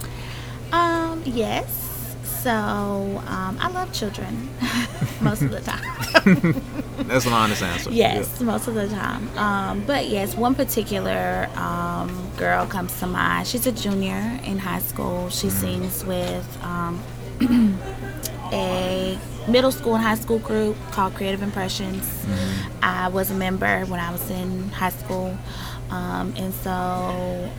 [0.71, 2.15] Um yes.
[2.41, 4.49] So um, i love children
[5.21, 6.61] most of the time
[7.07, 9.27] that's an honest answer Yes, most of the time.
[9.37, 13.47] Um, but yes, one particular um, girl comes to mind.
[13.47, 15.29] She's a junior in high school.
[15.29, 17.01] She sings with um,
[18.51, 22.25] a middle school and high school group called Creative Impressions.
[22.81, 25.37] I was a member when I was in high school.
[25.89, 27.49] Um, and so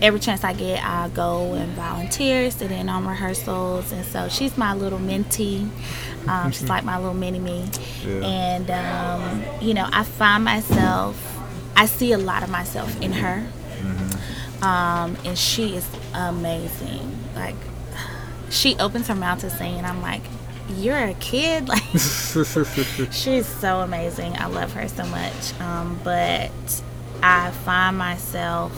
[0.00, 3.92] every chance I get, I go and volunteer, sit in on rehearsals.
[3.92, 5.68] And so she's my little mentee.
[6.26, 7.64] Um, she's like my little mini me.
[8.04, 8.24] Yeah.
[8.24, 11.16] And, um, you know, I find myself,
[11.76, 13.46] I see a lot of myself in her.
[14.62, 17.16] Um, and she is amazing.
[17.34, 17.54] Like,
[18.50, 20.22] she opens her mouth to sing, and I'm like,
[20.76, 21.68] you're a kid?
[21.68, 21.82] Like,
[23.12, 24.36] she's so amazing.
[24.36, 25.60] I love her so much.
[25.60, 26.50] Um, but
[27.22, 28.72] I find myself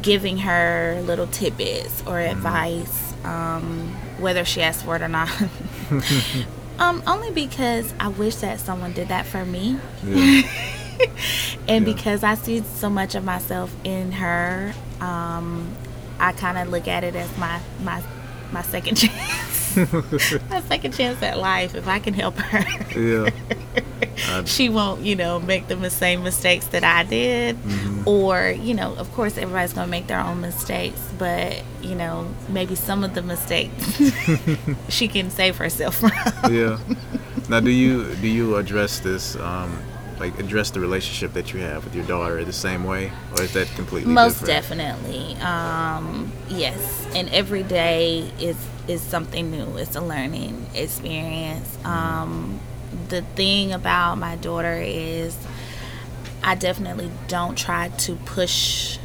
[0.00, 5.28] giving her little tidbits or advice, um, whether she asks for it or not.
[6.78, 9.78] um, only because I wish that someone did that for me.
[10.04, 10.42] yeah.
[11.68, 11.92] And Yeah.
[11.94, 15.74] because I see so much of myself in her, um,
[16.20, 18.02] I kind of look at it as my my
[18.52, 19.51] my second chance,
[20.50, 21.74] my second chance at life.
[21.74, 22.64] If I can help her,
[22.98, 23.30] yeah
[24.28, 27.56] I- she won't, you know, make the same mistakes that I did.
[27.56, 28.08] Mm-hmm.
[28.08, 32.74] Or, you know, of course, everybody's gonna make their own mistakes, but you know, maybe
[32.74, 34.00] some of the mistakes
[34.88, 36.12] she can save herself from.
[36.52, 36.78] yeah.
[37.48, 39.76] Now, do you do you address this, um,
[40.22, 43.52] like address the relationship that you have with your daughter the same way, or is
[43.54, 44.78] that completely Most different?
[45.00, 45.34] definitely.
[45.40, 47.06] Um, yes.
[47.12, 48.56] And every day is
[48.86, 49.76] is something new.
[49.76, 51.76] It's a learning experience.
[51.84, 52.60] Um,
[53.08, 55.36] the thing about my daughter is
[56.44, 58.98] I definitely don't try to push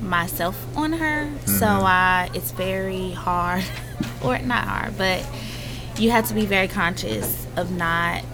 [0.00, 1.30] myself on her.
[1.46, 3.62] So I it's very hard
[4.24, 5.24] or not hard, but
[5.96, 8.24] you have to be very conscious of not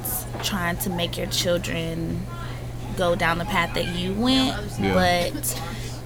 [0.42, 2.26] trying to make your children
[2.96, 4.92] go down the path that you went, Yeah.
[5.32, 5.60] but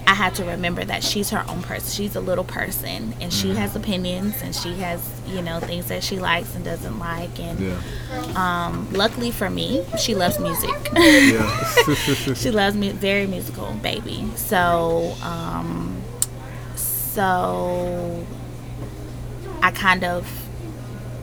[0.09, 1.91] I have to remember that she's her own person.
[1.91, 6.05] She's a little person and she has opinions and she has, you know, things that
[6.05, 7.77] she likes and doesn't like and Yeah.
[8.37, 10.71] um, luckily for me, she loves music.
[12.37, 16.01] She loves me very musical baby so um
[16.75, 18.25] so
[19.63, 20.27] i kind of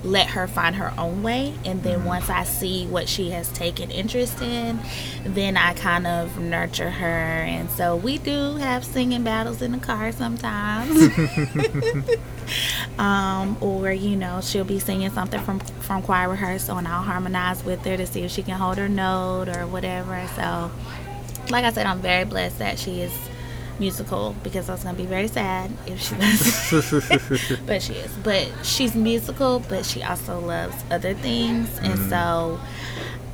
[0.03, 1.53] let her find her own way.
[1.65, 2.07] And then mm-hmm.
[2.07, 4.79] once I see what she has taken interest in,
[5.23, 7.05] then I kind of nurture her.
[7.05, 11.17] And so we do have singing battles in the car sometimes.
[12.99, 17.63] um, or, you know, she'll be singing something from, from choir rehearsal and I'll harmonize
[17.63, 20.27] with her to see if she can hold her note or whatever.
[20.35, 20.71] So,
[21.49, 23.13] like I said, I'm very blessed that she is
[23.79, 27.61] musical because I was gonna be very sad if she was.
[27.65, 28.11] but she is.
[28.23, 31.85] But she's musical, but she also loves other things, mm-hmm.
[31.85, 32.59] and so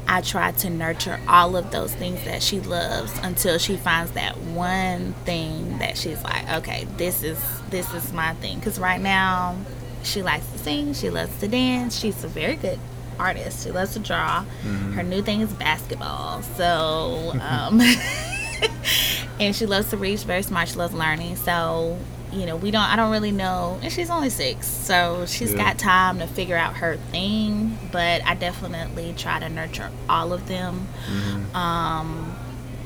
[0.07, 4.37] I try to nurture all of those things that she loves until she finds that
[4.37, 8.57] one thing that she's like, okay, this is this is my thing.
[8.57, 9.55] Because right now,
[10.03, 12.79] she likes to sing, she loves to dance, she's a very good
[13.19, 13.65] artist.
[13.65, 14.45] She loves to draw.
[14.63, 14.93] Mm-hmm.
[14.93, 16.41] Her new thing is basketball.
[16.41, 17.33] So.
[17.49, 17.81] Um,
[19.39, 20.11] and she loves to read.
[20.11, 20.69] She's very smart.
[20.69, 21.35] She loves learning.
[21.37, 21.97] So,
[22.31, 22.83] you know, we don't.
[22.83, 23.79] I don't really know.
[23.81, 25.57] And she's only six, so she's yeah.
[25.57, 27.77] got time to figure out her thing.
[27.91, 31.55] But I definitely try to nurture all of them, mm-hmm.
[31.55, 32.35] um,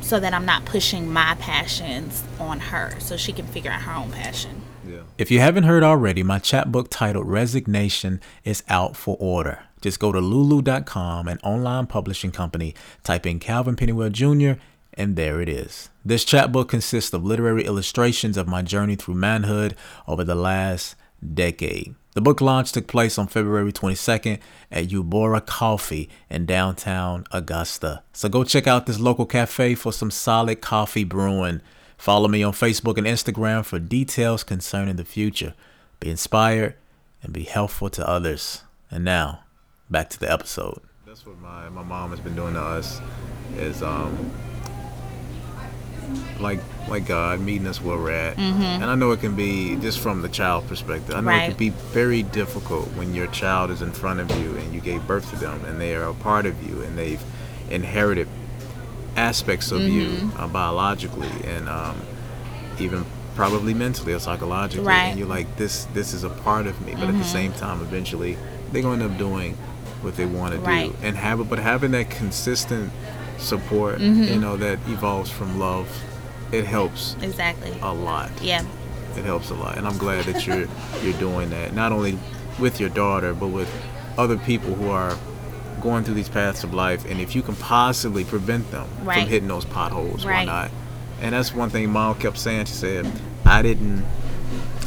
[0.02, 3.94] so that I'm not pushing my passions on her, so she can figure out her
[3.94, 4.62] own passion.
[4.88, 5.02] Yeah.
[5.18, 9.64] If you haven't heard already, my chapbook titled Resignation is out for order.
[9.82, 14.54] Just go to lulu.com, an online publishing company, type in Calvin Pennywell Jr.,
[14.96, 15.90] and there it is.
[16.06, 19.76] This chapbook consists of literary illustrations of my journey through manhood
[20.08, 20.96] over the last
[21.34, 21.96] decade.
[22.14, 24.40] The book launch took place on February 22nd
[24.72, 28.04] at Eubora Coffee in downtown Augusta.
[28.14, 31.62] So go check out this local cafe for some solid coffee brewing.
[31.98, 35.56] Follow me on Facebook and Instagram for details concerning the future.
[36.00, 36.76] Be inspired
[37.24, 38.64] and be helpful to others.
[38.92, 39.40] And now,
[39.90, 40.82] back to the episode.
[41.08, 43.02] That's what my, my mom has been doing to us
[43.58, 44.32] is um
[46.40, 48.38] like like God meeting us where we're at.
[48.38, 48.62] Mm-hmm.
[48.62, 51.16] And I know it can be just from the child perspective.
[51.16, 51.44] I know right.
[51.44, 54.82] it can be very difficult when your child is in front of you and you
[54.82, 57.24] gave birth to them and they are a part of you and they've
[57.70, 58.28] inherited
[59.16, 60.28] aspects of mm-hmm.
[60.28, 62.00] you uh, biologically and um,
[62.80, 64.86] even probably mentally or psychologically.
[64.86, 65.06] Right.
[65.06, 66.94] And you're like, this this is a part of me.
[66.94, 67.10] But mm-hmm.
[67.10, 67.24] at the mm-hmm.
[67.24, 68.38] same time, eventually
[68.72, 69.54] they're going to end up doing
[70.02, 70.92] what they want to right.
[70.92, 71.50] do and have it.
[71.50, 72.92] But having that consistent
[73.44, 74.24] support, mm-hmm.
[74.24, 75.88] you know, that evolves from love,
[76.52, 78.32] it helps exactly a lot.
[78.42, 78.66] Yeah,
[79.18, 80.68] it helps a lot, and I'm glad that you're
[81.02, 82.18] you're doing that not only
[82.60, 83.70] with your daughter but with
[84.18, 85.18] other people who are
[85.82, 89.22] going through these paths of life, and if you can possibly prevent them right.
[89.22, 90.40] from hitting those potholes, right.
[90.40, 90.72] why not?
[91.22, 92.66] And that's one thing Mom kept saying.
[92.66, 93.12] She said,
[93.46, 94.06] "I didn't,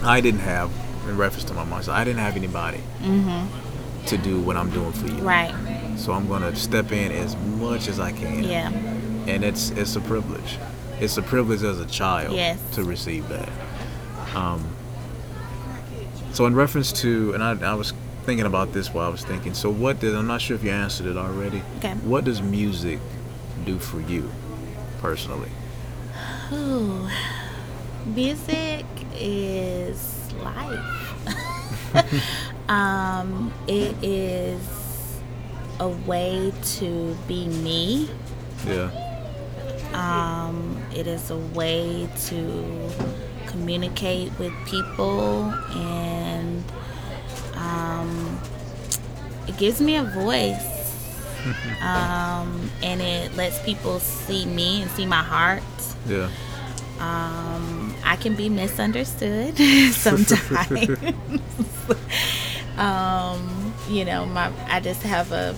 [0.02, 0.70] I didn't have."
[1.06, 4.06] In reference to my mom, so I didn't have anybody mm-hmm.
[4.06, 5.18] to do what I'm doing for you.
[5.18, 5.54] Right
[5.96, 8.44] so I'm gonna step in as much as I can.
[8.44, 8.70] Yeah.
[9.26, 10.58] And it's it's a privilege.
[11.00, 12.58] It's a privilege as a child yes.
[12.72, 13.48] to receive that.
[14.34, 14.64] Um,
[16.32, 17.92] so in reference to, and I, I was
[18.24, 19.54] thinking about this while I was thinking.
[19.54, 21.62] So what did I'm not sure if you answered it already.
[21.78, 21.94] Okay.
[21.94, 22.98] What does music
[23.64, 24.30] do for you
[25.00, 25.50] personally?
[26.52, 27.08] Ooh,
[28.06, 31.04] music is life.
[32.68, 34.85] um, it is
[35.80, 38.08] a way to be me.
[38.66, 38.90] Yeah.
[39.92, 42.90] Um, it is a way to
[43.46, 46.62] communicate with people and
[47.54, 48.38] um,
[49.48, 50.72] it gives me a voice.
[51.80, 55.62] um, and it lets people see me and see my heart.
[56.06, 56.28] Yeah.
[56.98, 59.56] Um, I can be misunderstood
[59.92, 60.88] sometimes.
[62.78, 65.54] um, you know, my I just have a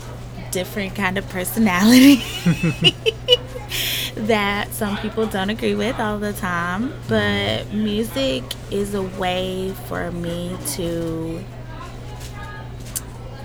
[0.50, 2.16] different kind of personality
[4.14, 6.92] that some people don't agree with all the time.
[7.08, 11.44] But music is a way for me to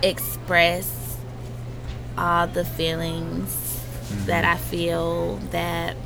[0.02, 1.16] express
[2.16, 4.26] all the feelings mm-hmm.
[4.26, 5.96] that I feel that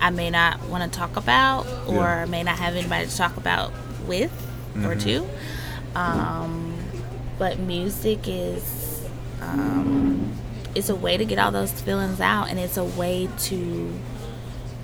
[0.00, 2.24] I may not want to talk about or yeah.
[2.24, 3.72] may not have anybody to talk about
[4.06, 4.32] with
[4.74, 4.86] mm-hmm.
[4.86, 5.28] or to.
[5.94, 6.71] Um,
[7.42, 9.04] but music is
[9.40, 10.32] um,
[10.76, 13.92] it's a way to get all those feelings out and it's a way to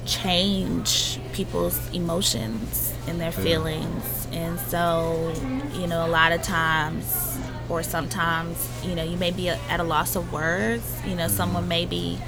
[0.05, 4.27] change people's emotions and their feelings.
[4.33, 5.33] And so
[5.75, 9.85] you know a lot of times or sometimes you know you may be at a
[9.85, 10.85] loss of words.
[11.07, 11.69] You know someone mm-hmm.
[11.69, 12.19] may be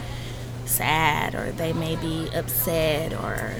[0.64, 3.52] sad or they may be upset or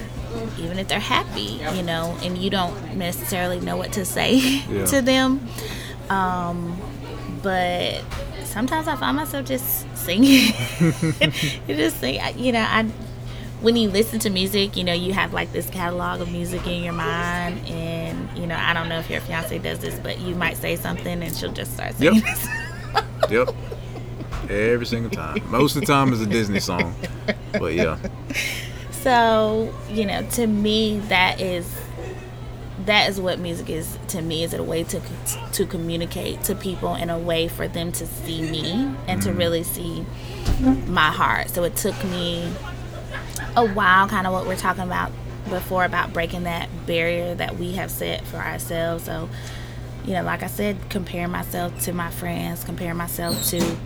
[0.57, 4.35] even if they're happy you know and you don't necessarily know what to say
[4.69, 4.85] yeah.
[4.85, 5.45] to them
[6.11, 6.77] um,
[7.41, 8.03] but
[8.43, 10.53] sometimes I find myself just singing.
[11.67, 12.83] you just sing, you know, I
[13.61, 16.83] when you listen to music, you know, you have like this catalog of music in
[16.83, 20.35] your mind, and you know, I don't know if your fiance does this, but you
[20.35, 22.23] might say something and she'll just start singing.
[23.29, 23.29] Yep.
[23.29, 23.55] Yep.
[24.49, 25.41] Every single time.
[25.49, 26.93] Most of the time it's a Disney song.
[27.53, 27.97] But yeah.
[29.01, 31.65] So, you know, to me that is
[32.85, 35.01] that is what music is to me is it a way to
[35.51, 39.37] to communicate to people in a way for them to see me and to mm.
[39.37, 40.05] really see
[40.87, 41.49] my heart.
[41.49, 42.51] So it took me
[43.55, 45.11] a while kind of what we're talking about
[45.49, 49.05] before about breaking that barrier that we have set for ourselves.
[49.05, 49.29] So
[50.05, 53.77] you know like i said compare myself to my friends compare myself to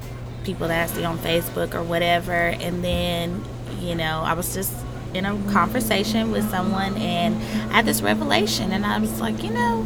[0.46, 2.32] people that i see on facebook or whatever.
[2.32, 3.43] And then
[3.80, 4.74] you know i was just
[5.16, 7.36] in a conversation with someone and
[7.72, 9.86] I had this revelation and I was like, you know,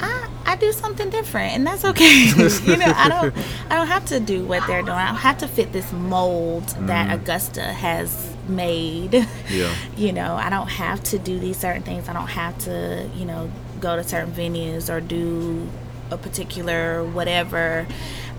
[0.00, 2.24] I I do something different and that's okay.
[2.64, 3.34] you know, I don't
[3.70, 4.96] I don't have to do what they're doing.
[4.96, 7.22] I don't have to fit this mold that Mm-hmm.
[7.22, 9.26] Augusta has made.
[9.48, 9.74] Yeah.
[9.96, 12.08] you know, I don't have to do these certain things.
[12.08, 13.50] I don't have to, you know,
[13.80, 15.68] go to certain venues or do
[16.10, 17.86] a particular whatever.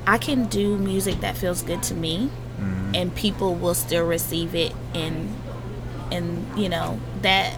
[0.05, 2.29] I can do music that feels good to me
[2.59, 4.73] and people will still receive it.
[4.93, 5.35] And
[6.11, 7.57] and you know that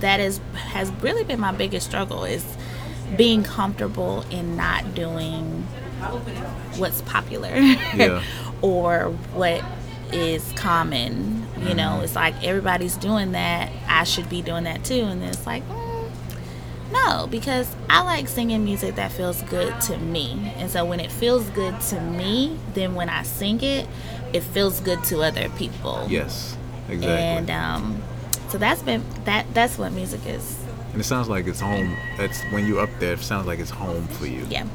[0.00, 2.44] that is has really been my biggest struggle is
[3.16, 5.62] being comfortable in not doing
[6.76, 8.22] what's popular Yeah.
[8.62, 9.62] or what
[10.12, 11.46] is common.
[11.60, 13.70] You know it's like everybody's doing that.
[13.88, 15.02] I should be doing that too.
[15.04, 16.10] And it's like mm,
[16.92, 20.52] no because i like singing music that feels good to me.
[20.56, 23.86] And so when it feels good to me then when i sing it
[24.34, 26.56] it feels good to other people Yes.
[26.90, 27.06] Exactly.
[27.38, 28.02] and um
[28.50, 30.44] so that's been that that's what music is
[30.92, 31.96] And it sounds like it's home.
[32.18, 33.14] That's when you're up there.
[33.14, 34.44] It sounds like it's home for you.
[34.50, 34.66] yeah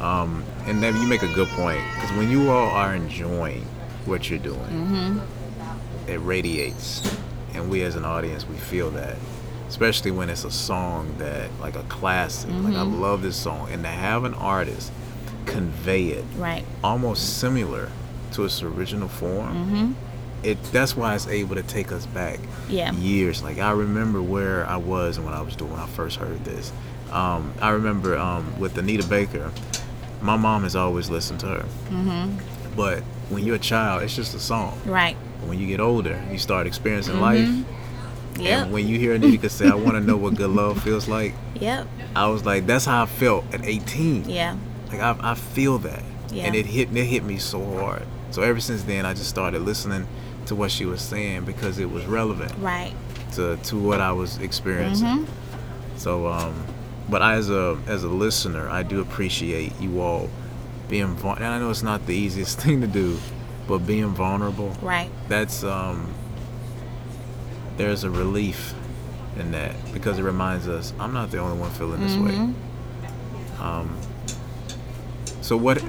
[0.00, 3.64] Um, and then you make a good point because when you all are enjoying
[4.04, 6.10] what you're doing, Mm-hmm.
[6.10, 7.00] it radiates,
[7.54, 9.16] and we as an audience we feel that,
[9.68, 12.50] especially when it's a song that like a classic.
[12.50, 13.00] Like I Mm-hmm.
[13.00, 14.92] love this song, and to have an artist
[15.46, 17.88] convey it right almost similar
[18.34, 19.54] to its original form.
[19.56, 19.92] mm-hmm
[20.42, 22.92] It that's why it's able to take us back Yeah.
[22.92, 23.42] years.
[23.42, 26.44] Like I remember where I was and when I was doing when I first heard
[26.44, 26.72] this.
[27.12, 29.50] Um, I remember um, with Anita Baker.
[30.20, 31.64] My mom has always listened to her.
[31.90, 32.36] mm-hmm
[32.76, 34.78] But when you're a child, it's just a song.
[34.84, 37.22] right But when you get older, you start experiencing Mm-hmm.
[37.30, 38.40] life.
[38.40, 41.06] yep And when you hear Anita say, "I want to know what good love feels
[41.08, 44.56] like," yep I was like, "That's how I felt at 18." yeah
[44.90, 46.44] Like I, I feel that, Yeah.
[46.46, 48.04] and it hit it hit me so hard.
[48.34, 50.08] So ever since then, I just started listening
[50.46, 52.92] to what she was saying because it was relevant right
[53.34, 55.06] to to what I was experiencing.
[55.06, 55.26] Mhm.
[55.96, 56.52] So, um,
[57.08, 60.28] but as a as a listener, I do appreciate you all
[60.88, 61.14] being.
[61.14, 61.44] vulnerable.
[61.44, 63.18] and I know it's not the easiest thing to do,
[63.68, 64.76] but being vulnerable.
[64.82, 66.12] right That's um.
[67.76, 68.74] There's a relief
[69.38, 72.32] in that because it reminds us I'm not the only one feeling this way.
[72.32, 72.54] Mhm.
[73.60, 73.96] Um.
[75.40, 75.80] So what?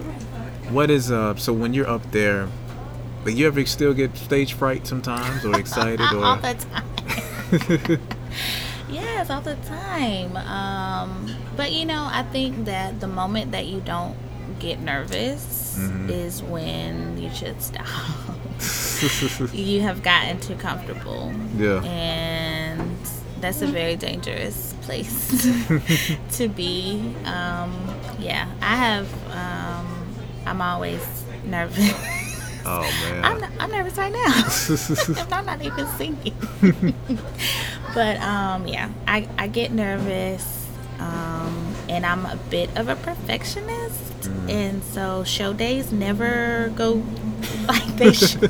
[0.70, 1.36] What is uh?
[1.36, 2.48] So when you're up there,
[3.24, 8.00] like you ever still get stage fright sometimes, or excited, all or the time.
[8.90, 10.38] Yes all the time.
[10.38, 14.16] Um but you know i think that the moment that you don't
[14.60, 16.10] get nervous Mhm.
[16.10, 17.86] is when you should stop.
[19.54, 21.34] You have gotten too comfortable.
[21.58, 22.96] Yeah, and
[23.42, 25.12] that's a very dangerous place
[26.38, 27.02] to be.
[27.26, 27.74] Um
[28.20, 29.85] yeah i have um
[30.46, 31.02] i'm always
[31.46, 31.92] nervous
[32.66, 32.82] oh
[33.12, 33.24] man.
[33.44, 36.34] I'm, I'm nervous right now I'm not even singing.
[37.94, 40.66] but um, yeah, I, I get nervous,
[41.00, 44.50] um, and I'm a bit of a perfectionist, Mm.
[44.50, 47.04] and so show days never go
[47.68, 48.50] like they should.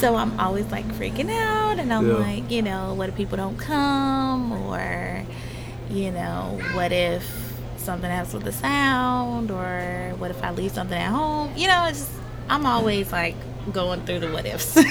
[0.00, 2.14] so I'm always like freaking out, and I'm Yeah.
[2.16, 5.24] like, you know, what if people don't come, or
[5.90, 7.22] you know, what if
[7.82, 11.52] something else with the sound, or what if I leave something at home?
[11.56, 12.10] You know, it's just,
[12.48, 13.34] I'm always like
[13.72, 14.76] going through the what ifs,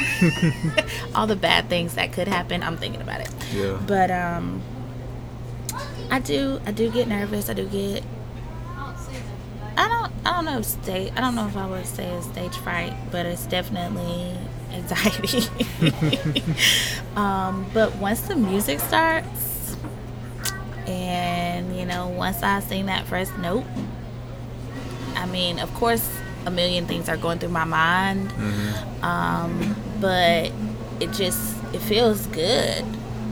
[1.15, 2.63] all the bad things that could happen.
[2.63, 3.79] I'm thinking about it, yeah.
[3.85, 4.61] but um,
[6.09, 7.49] I do, I do get nervous.
[7.49, 8.03] I do get.
[9.77, 11.13] I don't, I don't know if stage.
[11.15, 14.37] I don't know if I would say it's stage fright, but it's definitely
[14.71, 15.43] anxiety.
[17.15, 19.50] um, but once the music starts,
[20.91, 23.63] and you know, once I sing that first note,
[25.15, 26.07] I mean, of course,
[26.45, 29.03] a million things are going through my mind, Mm-hmm.
[29.03, 30.51] um, but
[30.99, 32.83] it just it feels good.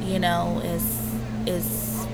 [0.03, 1.13] You know, it's
[1.45, 2.05] it's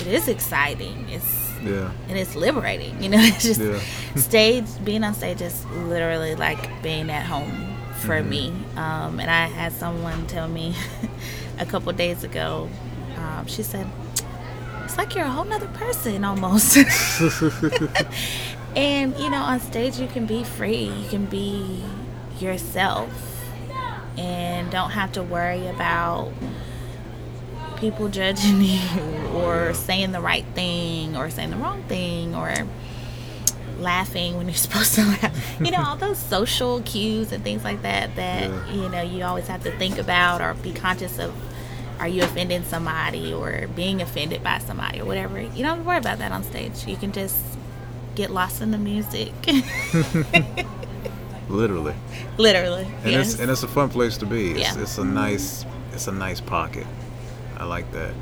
[0.00, 1.06] it is exciting.
[1.08, 1.34] It's
[1.64, 1.90] Yeah.
[2.08, 3.02] and it's liberating.
[3.02, 3.80] You know, it's just Yeah.
[4.16, 7.52] stage being on stage is literally like being at home
[8.00, 8.28] for Mhm.
[8.28, 8.52] me.
[8.76, 10.74] Um, and I had someone tell me
[11.58, 12.68] a couple days ago.
[13.16, 13.86] Um, she said,
[14.86, 16.76] it's like you're a whole nother person almost.
[18.76, 20.84] and you know, on stage you can be free.
[20.84, 21.82] You can be
[22.38, 23.10] yourself
[24.16, 26.32] and don't have to worry about
[27.78, 28.80] people judging you
[29.34, 32.54] or saying the right thing or saying the wrong thing or
[33.80, 35.60] laughing when you're supposed to laugh.
[35.60, 38.72] You know, all those social cues and things like that that, yeah.
[38.72, 41.34] you know, you always have to think about or be conscious of
[41.98, 45.40] are you offending somebody or being offended by somebody or whatever.
[45.40, 46.86] You don't worry about that on stage.
[46.86, 47.36] You can just
[48.14, 49.32] get lost in the music.
[51.48, 51.94] Literally.
[52.38, 52.86] Literally.
[53.04, 53.32] And yes.
[53.34, 54.52] it's and it's a fun place to be.
[54.52, 54.82] It's, Yeah.
[54.82, 56.86] it's a nice it's a nice pocket.
[57.56, 58.12] I like that.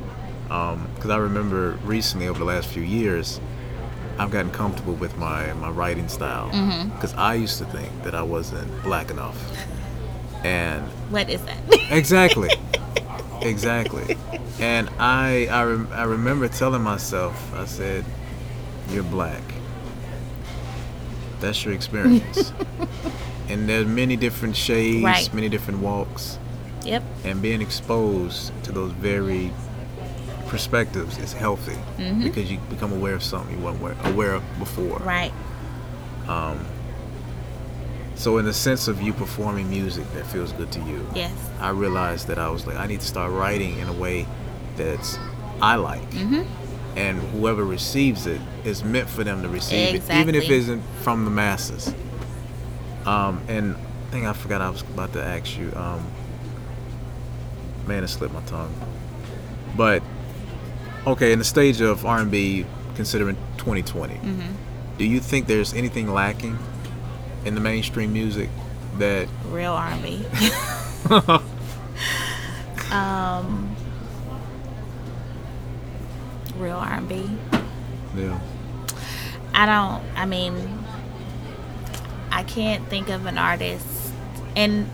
[0.95, 3.41] Because I remember recently over the last few years,
[4.19, 6.49] I've gotten comfortable with my my writing style.
[6.51, 6.89] Mm-hmm.
[6.89, 9.37] Because I used to think that I wasn't black enough,
[10.45, 11.57] and What is that?
[11.89, 12.49] exactly,
[13.45, 14.17] exactly.
[14.59, 18.03] And I I, rem- I remember telling myself, I said,
[18.89, 19.41] "You're black.
[21.39, 22.51] That's your experience."
[23.49, 25.33] and there's many different shades, Right.
[25.33, 26.39] many different walks,
[26.83, 27.03] yep.
[27.23, 29.51] and being exposed to those very
[30.47, 32.23] perspectives is healthy Mm-hmm.
[32.23, 34.99] because you become aware of something you weren't aware, aware of before.
[34.99, 35.33] Right.
[38.15, 41.31] So, in the sense of you performing music that feels good to you, Yes.
[41.59, 44.25] I realized that I was like, I need to start writing in a way
[44.77, 45.19] that's
[45.61, 46.09] I like.
[46.11, 46.43] Mm-hmm.
[46.97, 50.55] And whoever receives it is meant for them to receive it, even if it Exactly.
[50.55, 51.93] isn't from the masses.
[53.05, 55.73] Um, and I think I forgot I was about to ask you.
[55.75, 56.05] Um,
[57.85, 58.73] man, it slipped my tongue.
[59.75, 60.01] But
[61.05, 64.51] okay, in the stage of R&B, considering 2020, Mm-hmm.
[64.97, 66.57] do you think there's anything lacking
[67.45, 68.49] in the mainstream music
[68.97, 70.25] that Real R&B.
[72.91, 73.75] um,
[76.57, 77.29] real R&B.
[78.15, 78.39] yeah
[79.53, 80.03] I don't.
[80.17, 80.83] I mean,
[82.29, 83.85] I can't think of an artist.
[84.55, 84.89] And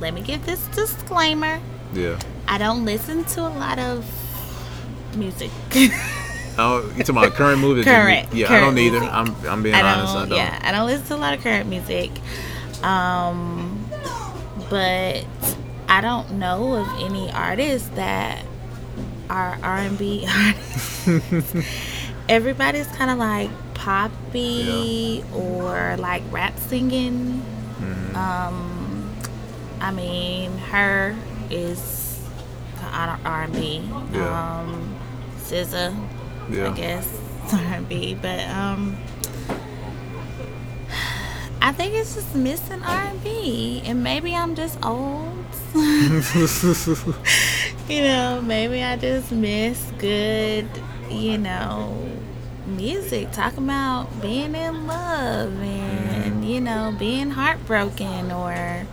[0.00, 1.60] let me give this disclaimer:
[1.92, 4.04] yeah I don't listen to a lot of
[5.16, 5.50] music.
[6.58, 9.14] oh you talking about current movie Current- yeah I don't either music.
[9.14, 10.36] I'm I'm being I honest I don't.
[10.38, 12.10] Yeah, I don't listen to a lot of current music.
[12.82, 13.84] Um,
[14.70, 15.24] but
[15.88, 18.44] I don't know of any artists that
[19.28, 21.54] are R and B artists.
[22.28, 27.42] Everybody's kind of like poppy or like rap singing.
[27.80, 28.14] Mhm.
[28.16, 29.16] Um,
[29.80, 31.16] I mean, her
[31.50, 32.20] is
[32.76, 32.84] the
[33.24, 33.88] R and B.
[34.12, 34.60] Yeah.
[34.60, 34.94] Um,
[35.38, 35.96] SZA,
[36.50, 37.20] yeah I guess
[37.52, 38.96] R&B, but um,
[41.60, 45.44] I think it's just missing R&B, and maybe I'm just old.
[47.88, 50.68] you know, maybe I just miss good,
[51.10, 52.08] you know,
[52.66, 53.32] music.
[53.32, 58.86] Talking about being in love and you know being heartbroken or.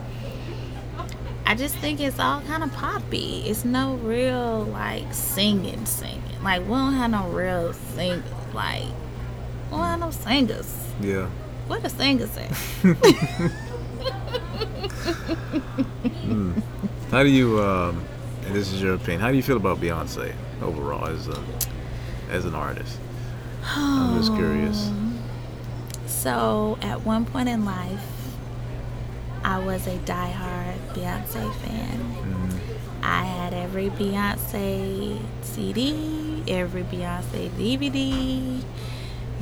[1.50, 3.44] I just think it's all kind of poppy.
[3.46, 6.27] It's no real like singing, singing.
[6.48, 8.24] Like we don't have no real singers.
[8.54, 8.84] Like
[9.70, 10.74] we don't have no singers.
[11.02, 11.28] yeah
[11.68, 12.50] What the singers at?
[17.12, 18.02] how do you um
[18.46, 21.44] and this is your opinion how do you feel about Beyonce overall as a
[22.30, 22.98] as an artist
[23.66, 24.90] I'm just curious
[26.06, 28.06] So at one point in life,
[29.44, 31.98] I was a diehard Beyonce fan.
[32.00, 32.37] Mhm.
[33.10, 38.62] I had every Beyonce CD, every Beyonce DVD,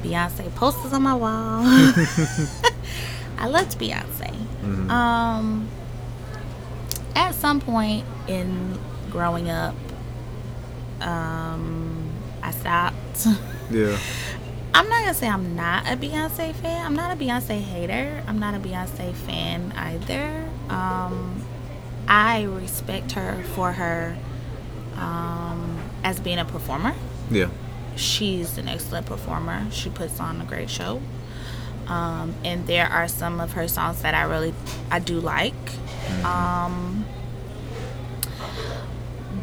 [0.03, 1.61] Beyonce posters on my wall.
[3.39, 4.32] I loved Beyonce.
[4.61, 4.89] Mhm.
[4.91, 5.68] Um,
[7.16, 8.78] at some point in
[9.09, 9.74] growing up,
[11.01, 12.07] um,
[12.43, 13.28] I stopped.
[13.72, 13.97] yeah
[14.76, 16.86] I'm not gonna say I'm not a Beyonce fan.
[16.86, 18.22] I'm not a Beyonce hater.
[18.28, 20.43] I'm not a Beyonce fan either.
[20.70, 21.45] Um,
[22.08, 24.18] I respect her for her
[24.95, 26.93] um, as being a performer.
[27.30, 27.49] yeah
[27.95, 29.66] She's an excellent performer.
[29.72, 31.01] She puts on a great show.
[31.88, 34.53] Um, and there are some of her songs that I really
[34.91, 35.53] I do like.
[36.26, 37.06] Um,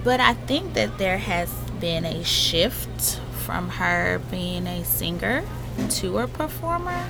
[0.04, 1.50] but I think that there has
[1.80, 5.44] been a shift from her being a singer
[5.90, 7.06] to a performer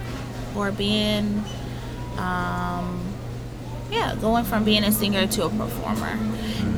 [0.54, 1.44] or being
[2.18, 3.11] um,
[3.92, 6.18] yeah, going from being a singer to a performer.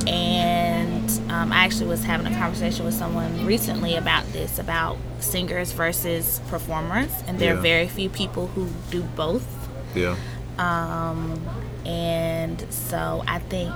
[0.06, 5.72] And um, I actually was having a conversation with someone recently about this about singers
[5.72, 7.10] versus performers.
[7.26, 9.46] And there are very few people who do both.
[9.94, 10.16] yeah
[10.58, 11.40] Um,
[11.86, 13.72] And so I think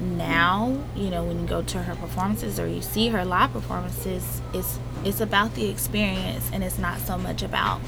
[0.00, 4.40] now, you know, when you go to her performances or you see her live performances,
[4.52, 7.80] it's it's about the experience and it's not so much about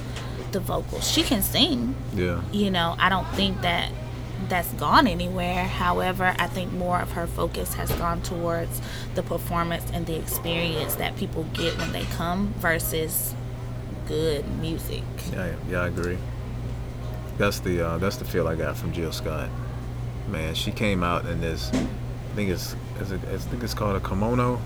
[0.52, 1.04] the vocals.
[1.10, 1.94] She can sing.
[2.14, 2.40] Yeah.
[2.52, 3.90] You know, I don't think that
[4.48, 5.64] that's gone anywhere.
[5.64, 8.80] However, I think more of her focus has gone towards
[9.14, 13.34] the performance and the experience that people get when they come versus
[14.06, 15.02] good music.
[15.32, 16.18] Yeah, yeah, I agree.
[17.36, 19.48] That's the uh, that's the feel I got from Jill Scott.
[20.28, 21.70] Man, she came out in this.
[21.72, 24.60] I think it's, I think it's called a kimono.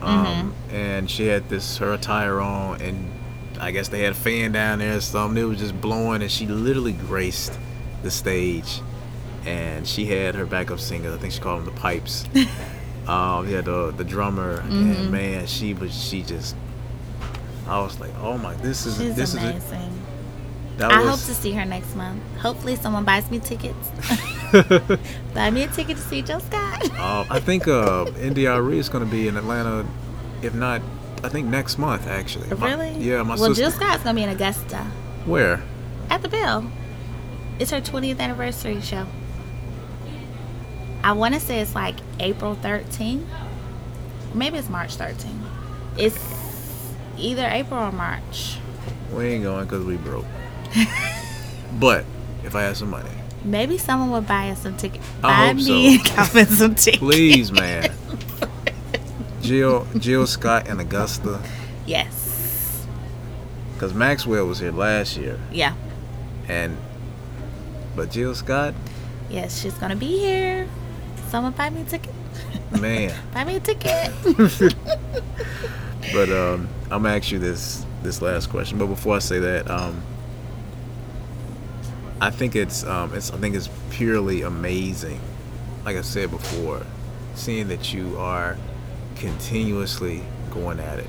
[0.00, 3.12] Um, and she had this her attire on, and
[3.60, 5.40] I guess they had a fan down there or something.
[5.40, 7.56] It was just blowing, and she literally graced
[8.02, 8.80] the stage.
[9.44, 11.12] And she had her backup singer.
[11.12, 12.24] I think she called them the pipes.
[13.08, 16.54] um, yeah, the the drummer, and man, she was she just.
[17.66, 19.98] I was like, oh my, this is She's this is amazing.
[20.80, 22.22] I was hope to see her next month.
[22.38, 23.90] Hopefully, someone buys me tickets.
[25.34, 26.90] Buy me a ticket to see Jill Scott.
[26.98, 29.86] Uh, I think uh, India Arie is going to be in Atlanta,
[30.42, 30.82] if not,
[31.24, 32.48] I think next month actually.
[32.56, 32.90] My- really?
[32.98, 33.62] yeah, my Well, sister.
[33.64, 34.78] Jill Scott's gonna be in Augusta
[35.24, 35.62] Where?
[36.10, 36.70] at the Bell.
[37.58, 39.06] It's her 20th anniversary show.
[41.04, 43.24] I want to say it's like April 13th.
[44.34, 45.38] Maybe it's March 13th.
[45.98, 46.18] It's
[47.18, 48.58] either April or March.
[49.12, 50.24] We ain't going because we broke.
[51.78, 52.04] but
[52.44, 53.10] if I had some money,
[53.44, 55.04] Maybe someone would buy us some tickets.
[55.18, 56.04] I Buy hope me so.
[56.14, 56.98] Calvin some tickets.
[56.98, 57.90] please, man.
[59.42, 61.40] Jill, Jill Scott and Augusta,
[61.84, 62.86] Yes.
[63.74, 65.74] because Maxwell was here last year, Yeah.
[66.48, 66.76] and
[67.96, 68.74] but Jill Scott,
[69.30, 70.68] Yes, she's gonna be here.
[71.30, 72.12] Someone buy me a ticket.
[72.78, 73.14] man.
[73.34, 74.12] Buy me a ticket.
[76.12, 78.76] But um, I'm gonna ask you this this last question.
[78.76, 80.02] But before I say that, um,
[82.20, 85.20] I think it's um, it's I think it's purely amazing.
[85.84, 86.84] Like I said before,
[87.34, 88.56] seeing that you are
[89.16, 91.08] continuously going at it,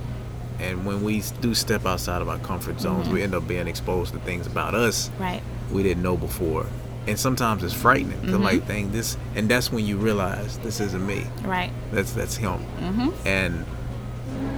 [0.59, 4.13] and when we do step outside of our comfort zones, we end up being exposed
[4.13, 5.41] to things about us right.
[5.73, 6.65] We didn't know before.
[7.07, 8.19] And sometimes it's frightening.
[8.21, 11.25] 'cause like, dang, this, and that's when you realize this isn't me.
[11.43, 11.71] Right.
[11.91, 12.59] That's that's him.
[12.79, 13.09] Mm-hmm.
[13.27, 13.65] And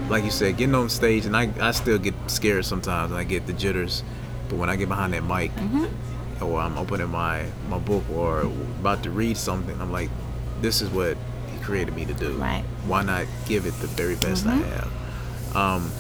[0.10, 3.24] like you said, getting on stage, and I, I still get scared sometimes, and I
[3.24, 4.04] get the jitters.
[4.50, 6.44] But when I get behind that mic, Mm-hmm.
[6.44, 10.12] or I'm opening my my book, or about to read something, I'm like,
[10.62, 11.18] this is what
[11.52, 12.34] he created me to do.
[12.34, 12.64] Right.
[12.86, 14.70] Why not give it the very best I Mhm.
[14.70, 15.56] have?
[15.56, 15.92] Um,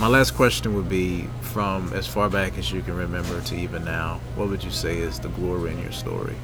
[0.00, 3.84] my last question would be from as far back as you can remember to even
[3.84, 4.18] now.
[4.34, 6.36] What would you say is the glory in your story?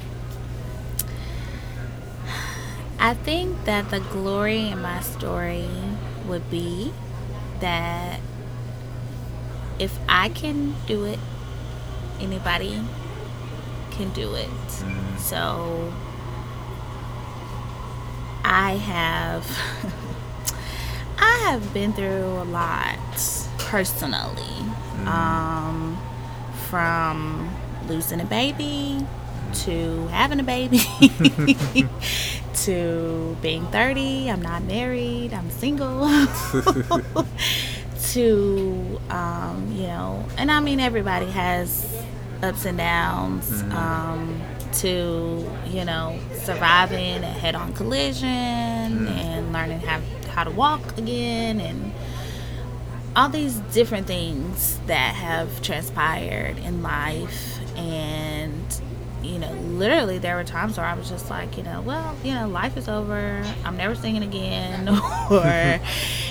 [2.99, 5.67] I think that the glory in my story
[6.27, 6.93] would be
[7.59, 8.19] that
[9.79, 11.19] if I can do it,
[12.19, 12.83] anybody
[13.89, 14.49] can do it.
[14.49, 15.17] Mm-hmm.
[15.17, 15.91] So
[18.43, 19.45] I have
[21.17, 24.55] I have been through a lot personally.
[25.05, 25.97] Um
[26.69, 27.49] from
[27.87, 29.05] losing a baby
[29.53, 30.79] to having a baby
[32.53, 36.07] to being 30 i'm not married i'm single.
[38.13, 41.85] To um, you know and i mean everybody has
[42.41, 44.41] ups and downs um,
[44.73, 49.99] to you know surviving a head-on collision and learning how,
[50.31, 51.91] how to walk again and
[53.17, 57.59] all these different things that have transpired in life.
[57.75, 58.63] And
[59.23, 62.33] you know literally there were times where i was just like you know well you
[62.33, 63.43] know life is over.
[63.65, 64.87] I'm never singing again.
[65.31, 65.79] Or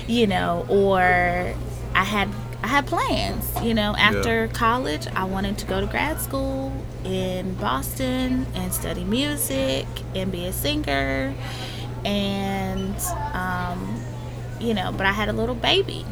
[0.07, 1.55] you know or
[1.95, 2.31] i had
[2.63, 3.95] i had plans you know.
[3.99, 6.73] After college i wanted to go to grad school
[7.05, 11.35] in boston and study music and be a singer.
[12.05, 12.97] And
[13.35, 14.01] um,
[14.61, 16.07] you know but i had a little baby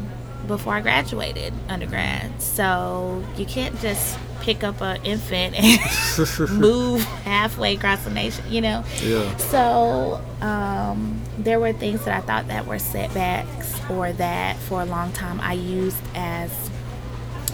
[0.45, 2.41] before I graduated undergrad.
[2.41, 8.61] So you can't just pick up an infant and move halfway across the nation, you
[8.61, 8.83] know?
[9.01, 9.35] Yeah.
[9.37, 14.85] So um, there were things that I thought that were setbacks or that for a
[14.85, 16.51] long time I used as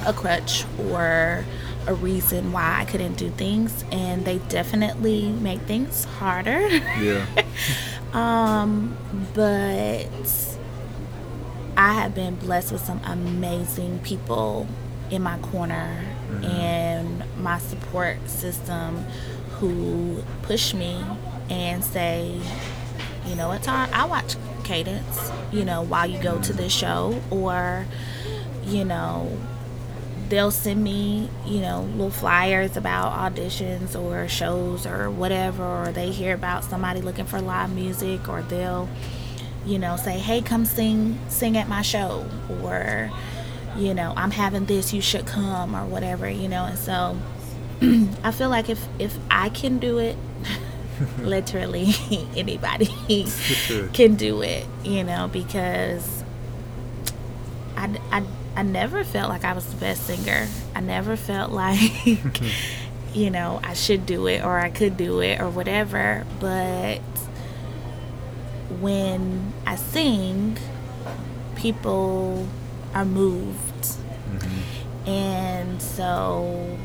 [0.06, 1.46] a crutch or
[1.88, 3.86] a reason why I couldn't do things.
[3.92, 6.68] And they definitely make things harder.
[6.68, 7.26] Yeah.
[8.14, 8.98] Um,
[9.34, 10.08] but
[11.82, 14.68] I have been blessed with some amazing people
[15.10, 16.46] in my corner mm-hmm.
[16.46, 18.98] and my support system
[19.54, 21.04] who push me
[21.50, 22.40] and say,
[23.26, 26.58] you know what, Tar, I watch Cadence, you know, while you go to mm-hmm.
[26.58, 27.88] this show, or,
[28.64, 29.36] you know,
[30.30, 36.12] they'll send me, you know, little flyers about auditions or shows or whatever, or they
[36.12, 38.88] hear about somebody looking for live music, or they'll,
[39.66, 42.26] you know, say, "Hey, come sing, sing at my show,"
[42.62, 43.12] or,
[43.78, 46.66] you know, "I'm having this, you should come," or whatever, you know.
[46.66, 47.18] And so,
[48.24, 50.18] I feel like if if I can do it,
[51.20, 51.94] literally
[52.36, 52.94] anybody
[53.94, 56.24] can do it, you know, because
[57.78, 58.24] I, I
[58.56, 60.48] I never felt like I was the best singer.
[60.76, 62.06] I never felt like,
[63.14, 66.26] you know, I should do it or I could do it or whatever.
[66.40, 67.00] But
[68.80, 70.58] when I sing,
[71.56, 72.48] people
[72.94, 73.86] are moved.
[73.86, 75.10] Mm-hmm.
[75.10, 76.78] And so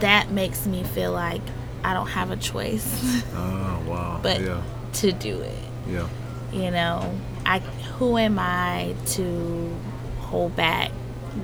[0.00, 1.42] that makes me feel like
[1.82, 3.22] I don't have a choice.
[3.34, 4.20] Oh, wow.
[4.22, 4.62] but yeah.
[4.94, 5.58] to do it.
[5.88, 6.08] Yeah.
[6.52, 9.76] You know, I who am I to
[10.20, 10.90] hold back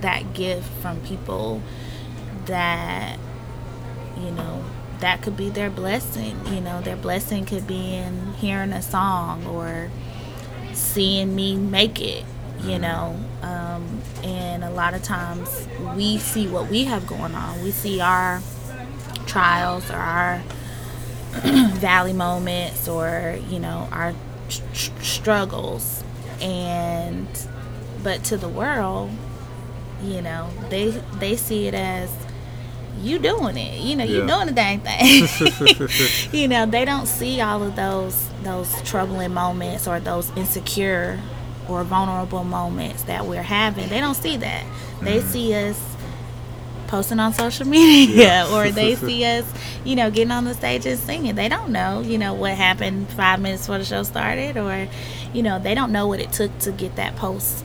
[0.01, 1.63] that gift from people
[2.47, 3.19] that
[4.17, 4.65] you know
[5.03, 9.45] that could be their blessing you know their blessing could be in hearing a song
[9.47, 9.91] or
[10.73, 12.25] seeing me make it
[12.61, 12.83] you mm-hmm.
[12.83, 17.73] know um, and a lot of times we see what we have going on we
[17.73, 18.41] see our
[19.27, 20.41] trials or our
[21.81, 24.15] valley moments or you know our
[24.49, 26.05] struggles
[26.41, 27.27] and
[28.05, 29.11] but to the world
[30.05, 32.09] you know they they see it as
[33.01, 34.21] you doing it you know yeah.
[34.21, 35.27] you doing the dang thing
[36.33, 41.19] you know they don't see all of those those troubling moments or those insecure
[41.69, 45.05] or vulnerable moments that we're having they don't see that mm.
[45.05, 45.93] they see us
[46.93, 48.55] posting on social media yeah.
[48.55, 49.51] or they see us,
[49.83, 51.35] you know, getting on the stage and singing.
[51.35, 54.87] They don't know, you know, what happened five minutes before the show started or,
[55.33, 57.65] you know, they don't know what it took to get that post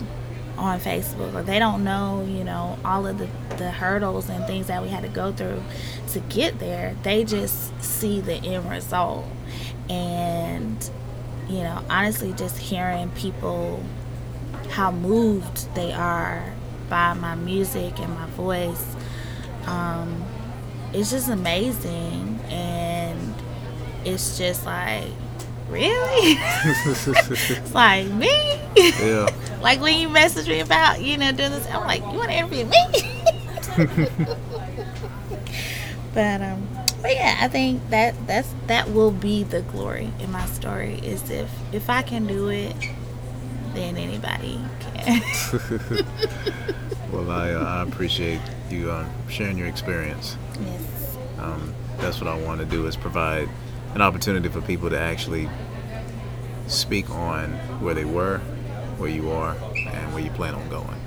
[0.57, 3.27] on Facebook or they don't know, you know, all of the,
[3.57, 5.61] the hurdles and things that we had to go through
[6.09, 6.95] to get there.
[7.03, 9.25] They just see the end result.
[9.89, 10.89] And,
[11.47, 13.83] you know, honestly, just hearing people
[14.69, 16.53] how moved they are
[16.89, 18.95] by my music and my voice
[19.67, 20.25] um,
[20.93, 23.35] it's just amazing and
[24.05, 25.11] it's just like
[25.69, 26.37] really?
[26.65, 28.59] It's like me?
[28.75, 29.29] Yeah.
[29.61, 32.37] Like when you message me about you know doing this i'm like you want to
[32.37, 32.77] interview me?
[36.13, 36.67] But um
[37.01, 41.27] but yeah i think that that's that will be the glory in my story is
[41.31, 42.75] if if i can do it
[43.73, 45.21] then anybody can.
[47.11, 50.37] Well i uh, i appreciate you uh, sharing your experience.
[50.61, 51.17] Yes.
[51.39, 53.49] Um, that's what I want to do is provide
[53.97, 55.49] an opportunity for people to actually
[56.67, 57.49] speak on
[57.81, 58.37] where they were,
[58.99, 61.01] where you are, and where you plan on going.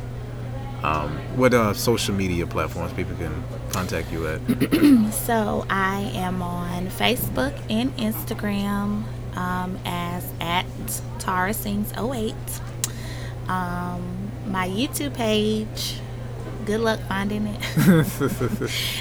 [0.82, 4.40] Um, what uh, social media platforms people can contact you at?
[5.12, 9.04] so I am on Facebook and Instagram
[9.36, 10.66] um, as at
[11.20, 12.34] Tara Sings 08.
[13.46, 16.00] Um, my YouTube page
[16.64, 17.60] good luck finding it.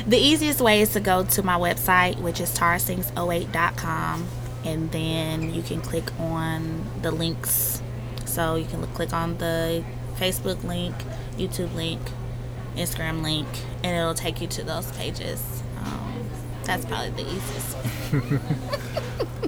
[0.07, 4.27] the easiest way is to go to my website, which is tarsings08.com,
[4.65, 7.81] and then you can click on the links.
[8.25, 9.83] So you can click on the
[10.15, 10.95] Facebook link,
[11.37, 12.01] YouTube link,
[12.75, 13.47] Instagram link,
[13.83, 15.63] and it'll take you to those pages.
[15.83, 16.29] Um,
[16.63, 17.77] that's probably the easiest.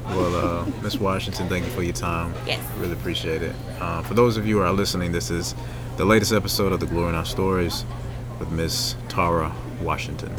[0.05, 2.33] well, uh, Miss Washington, thank you for your time.
[2.45, 2.63] Yes.
[2.77, 3.55] Really appreciate it.
[3.79, 5.55] Uh, for those of you who are listening, this is
[5.97, 7.85] the latest episode of the Glory in Our Stories
[8.39, 10.33] with Miss Tara Washington.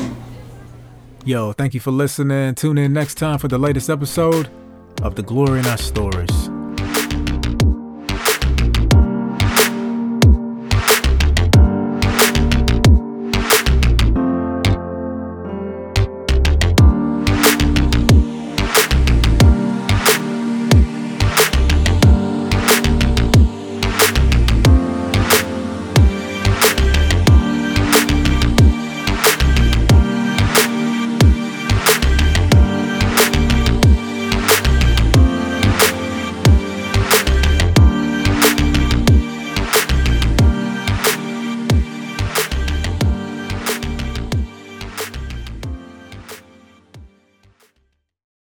[1.25, 2.55] Yo, thank you for listening.
[2.55, 4.51] Tune in next time for the latest episode
[5.03, 6.52] of The Glory in Our Stories.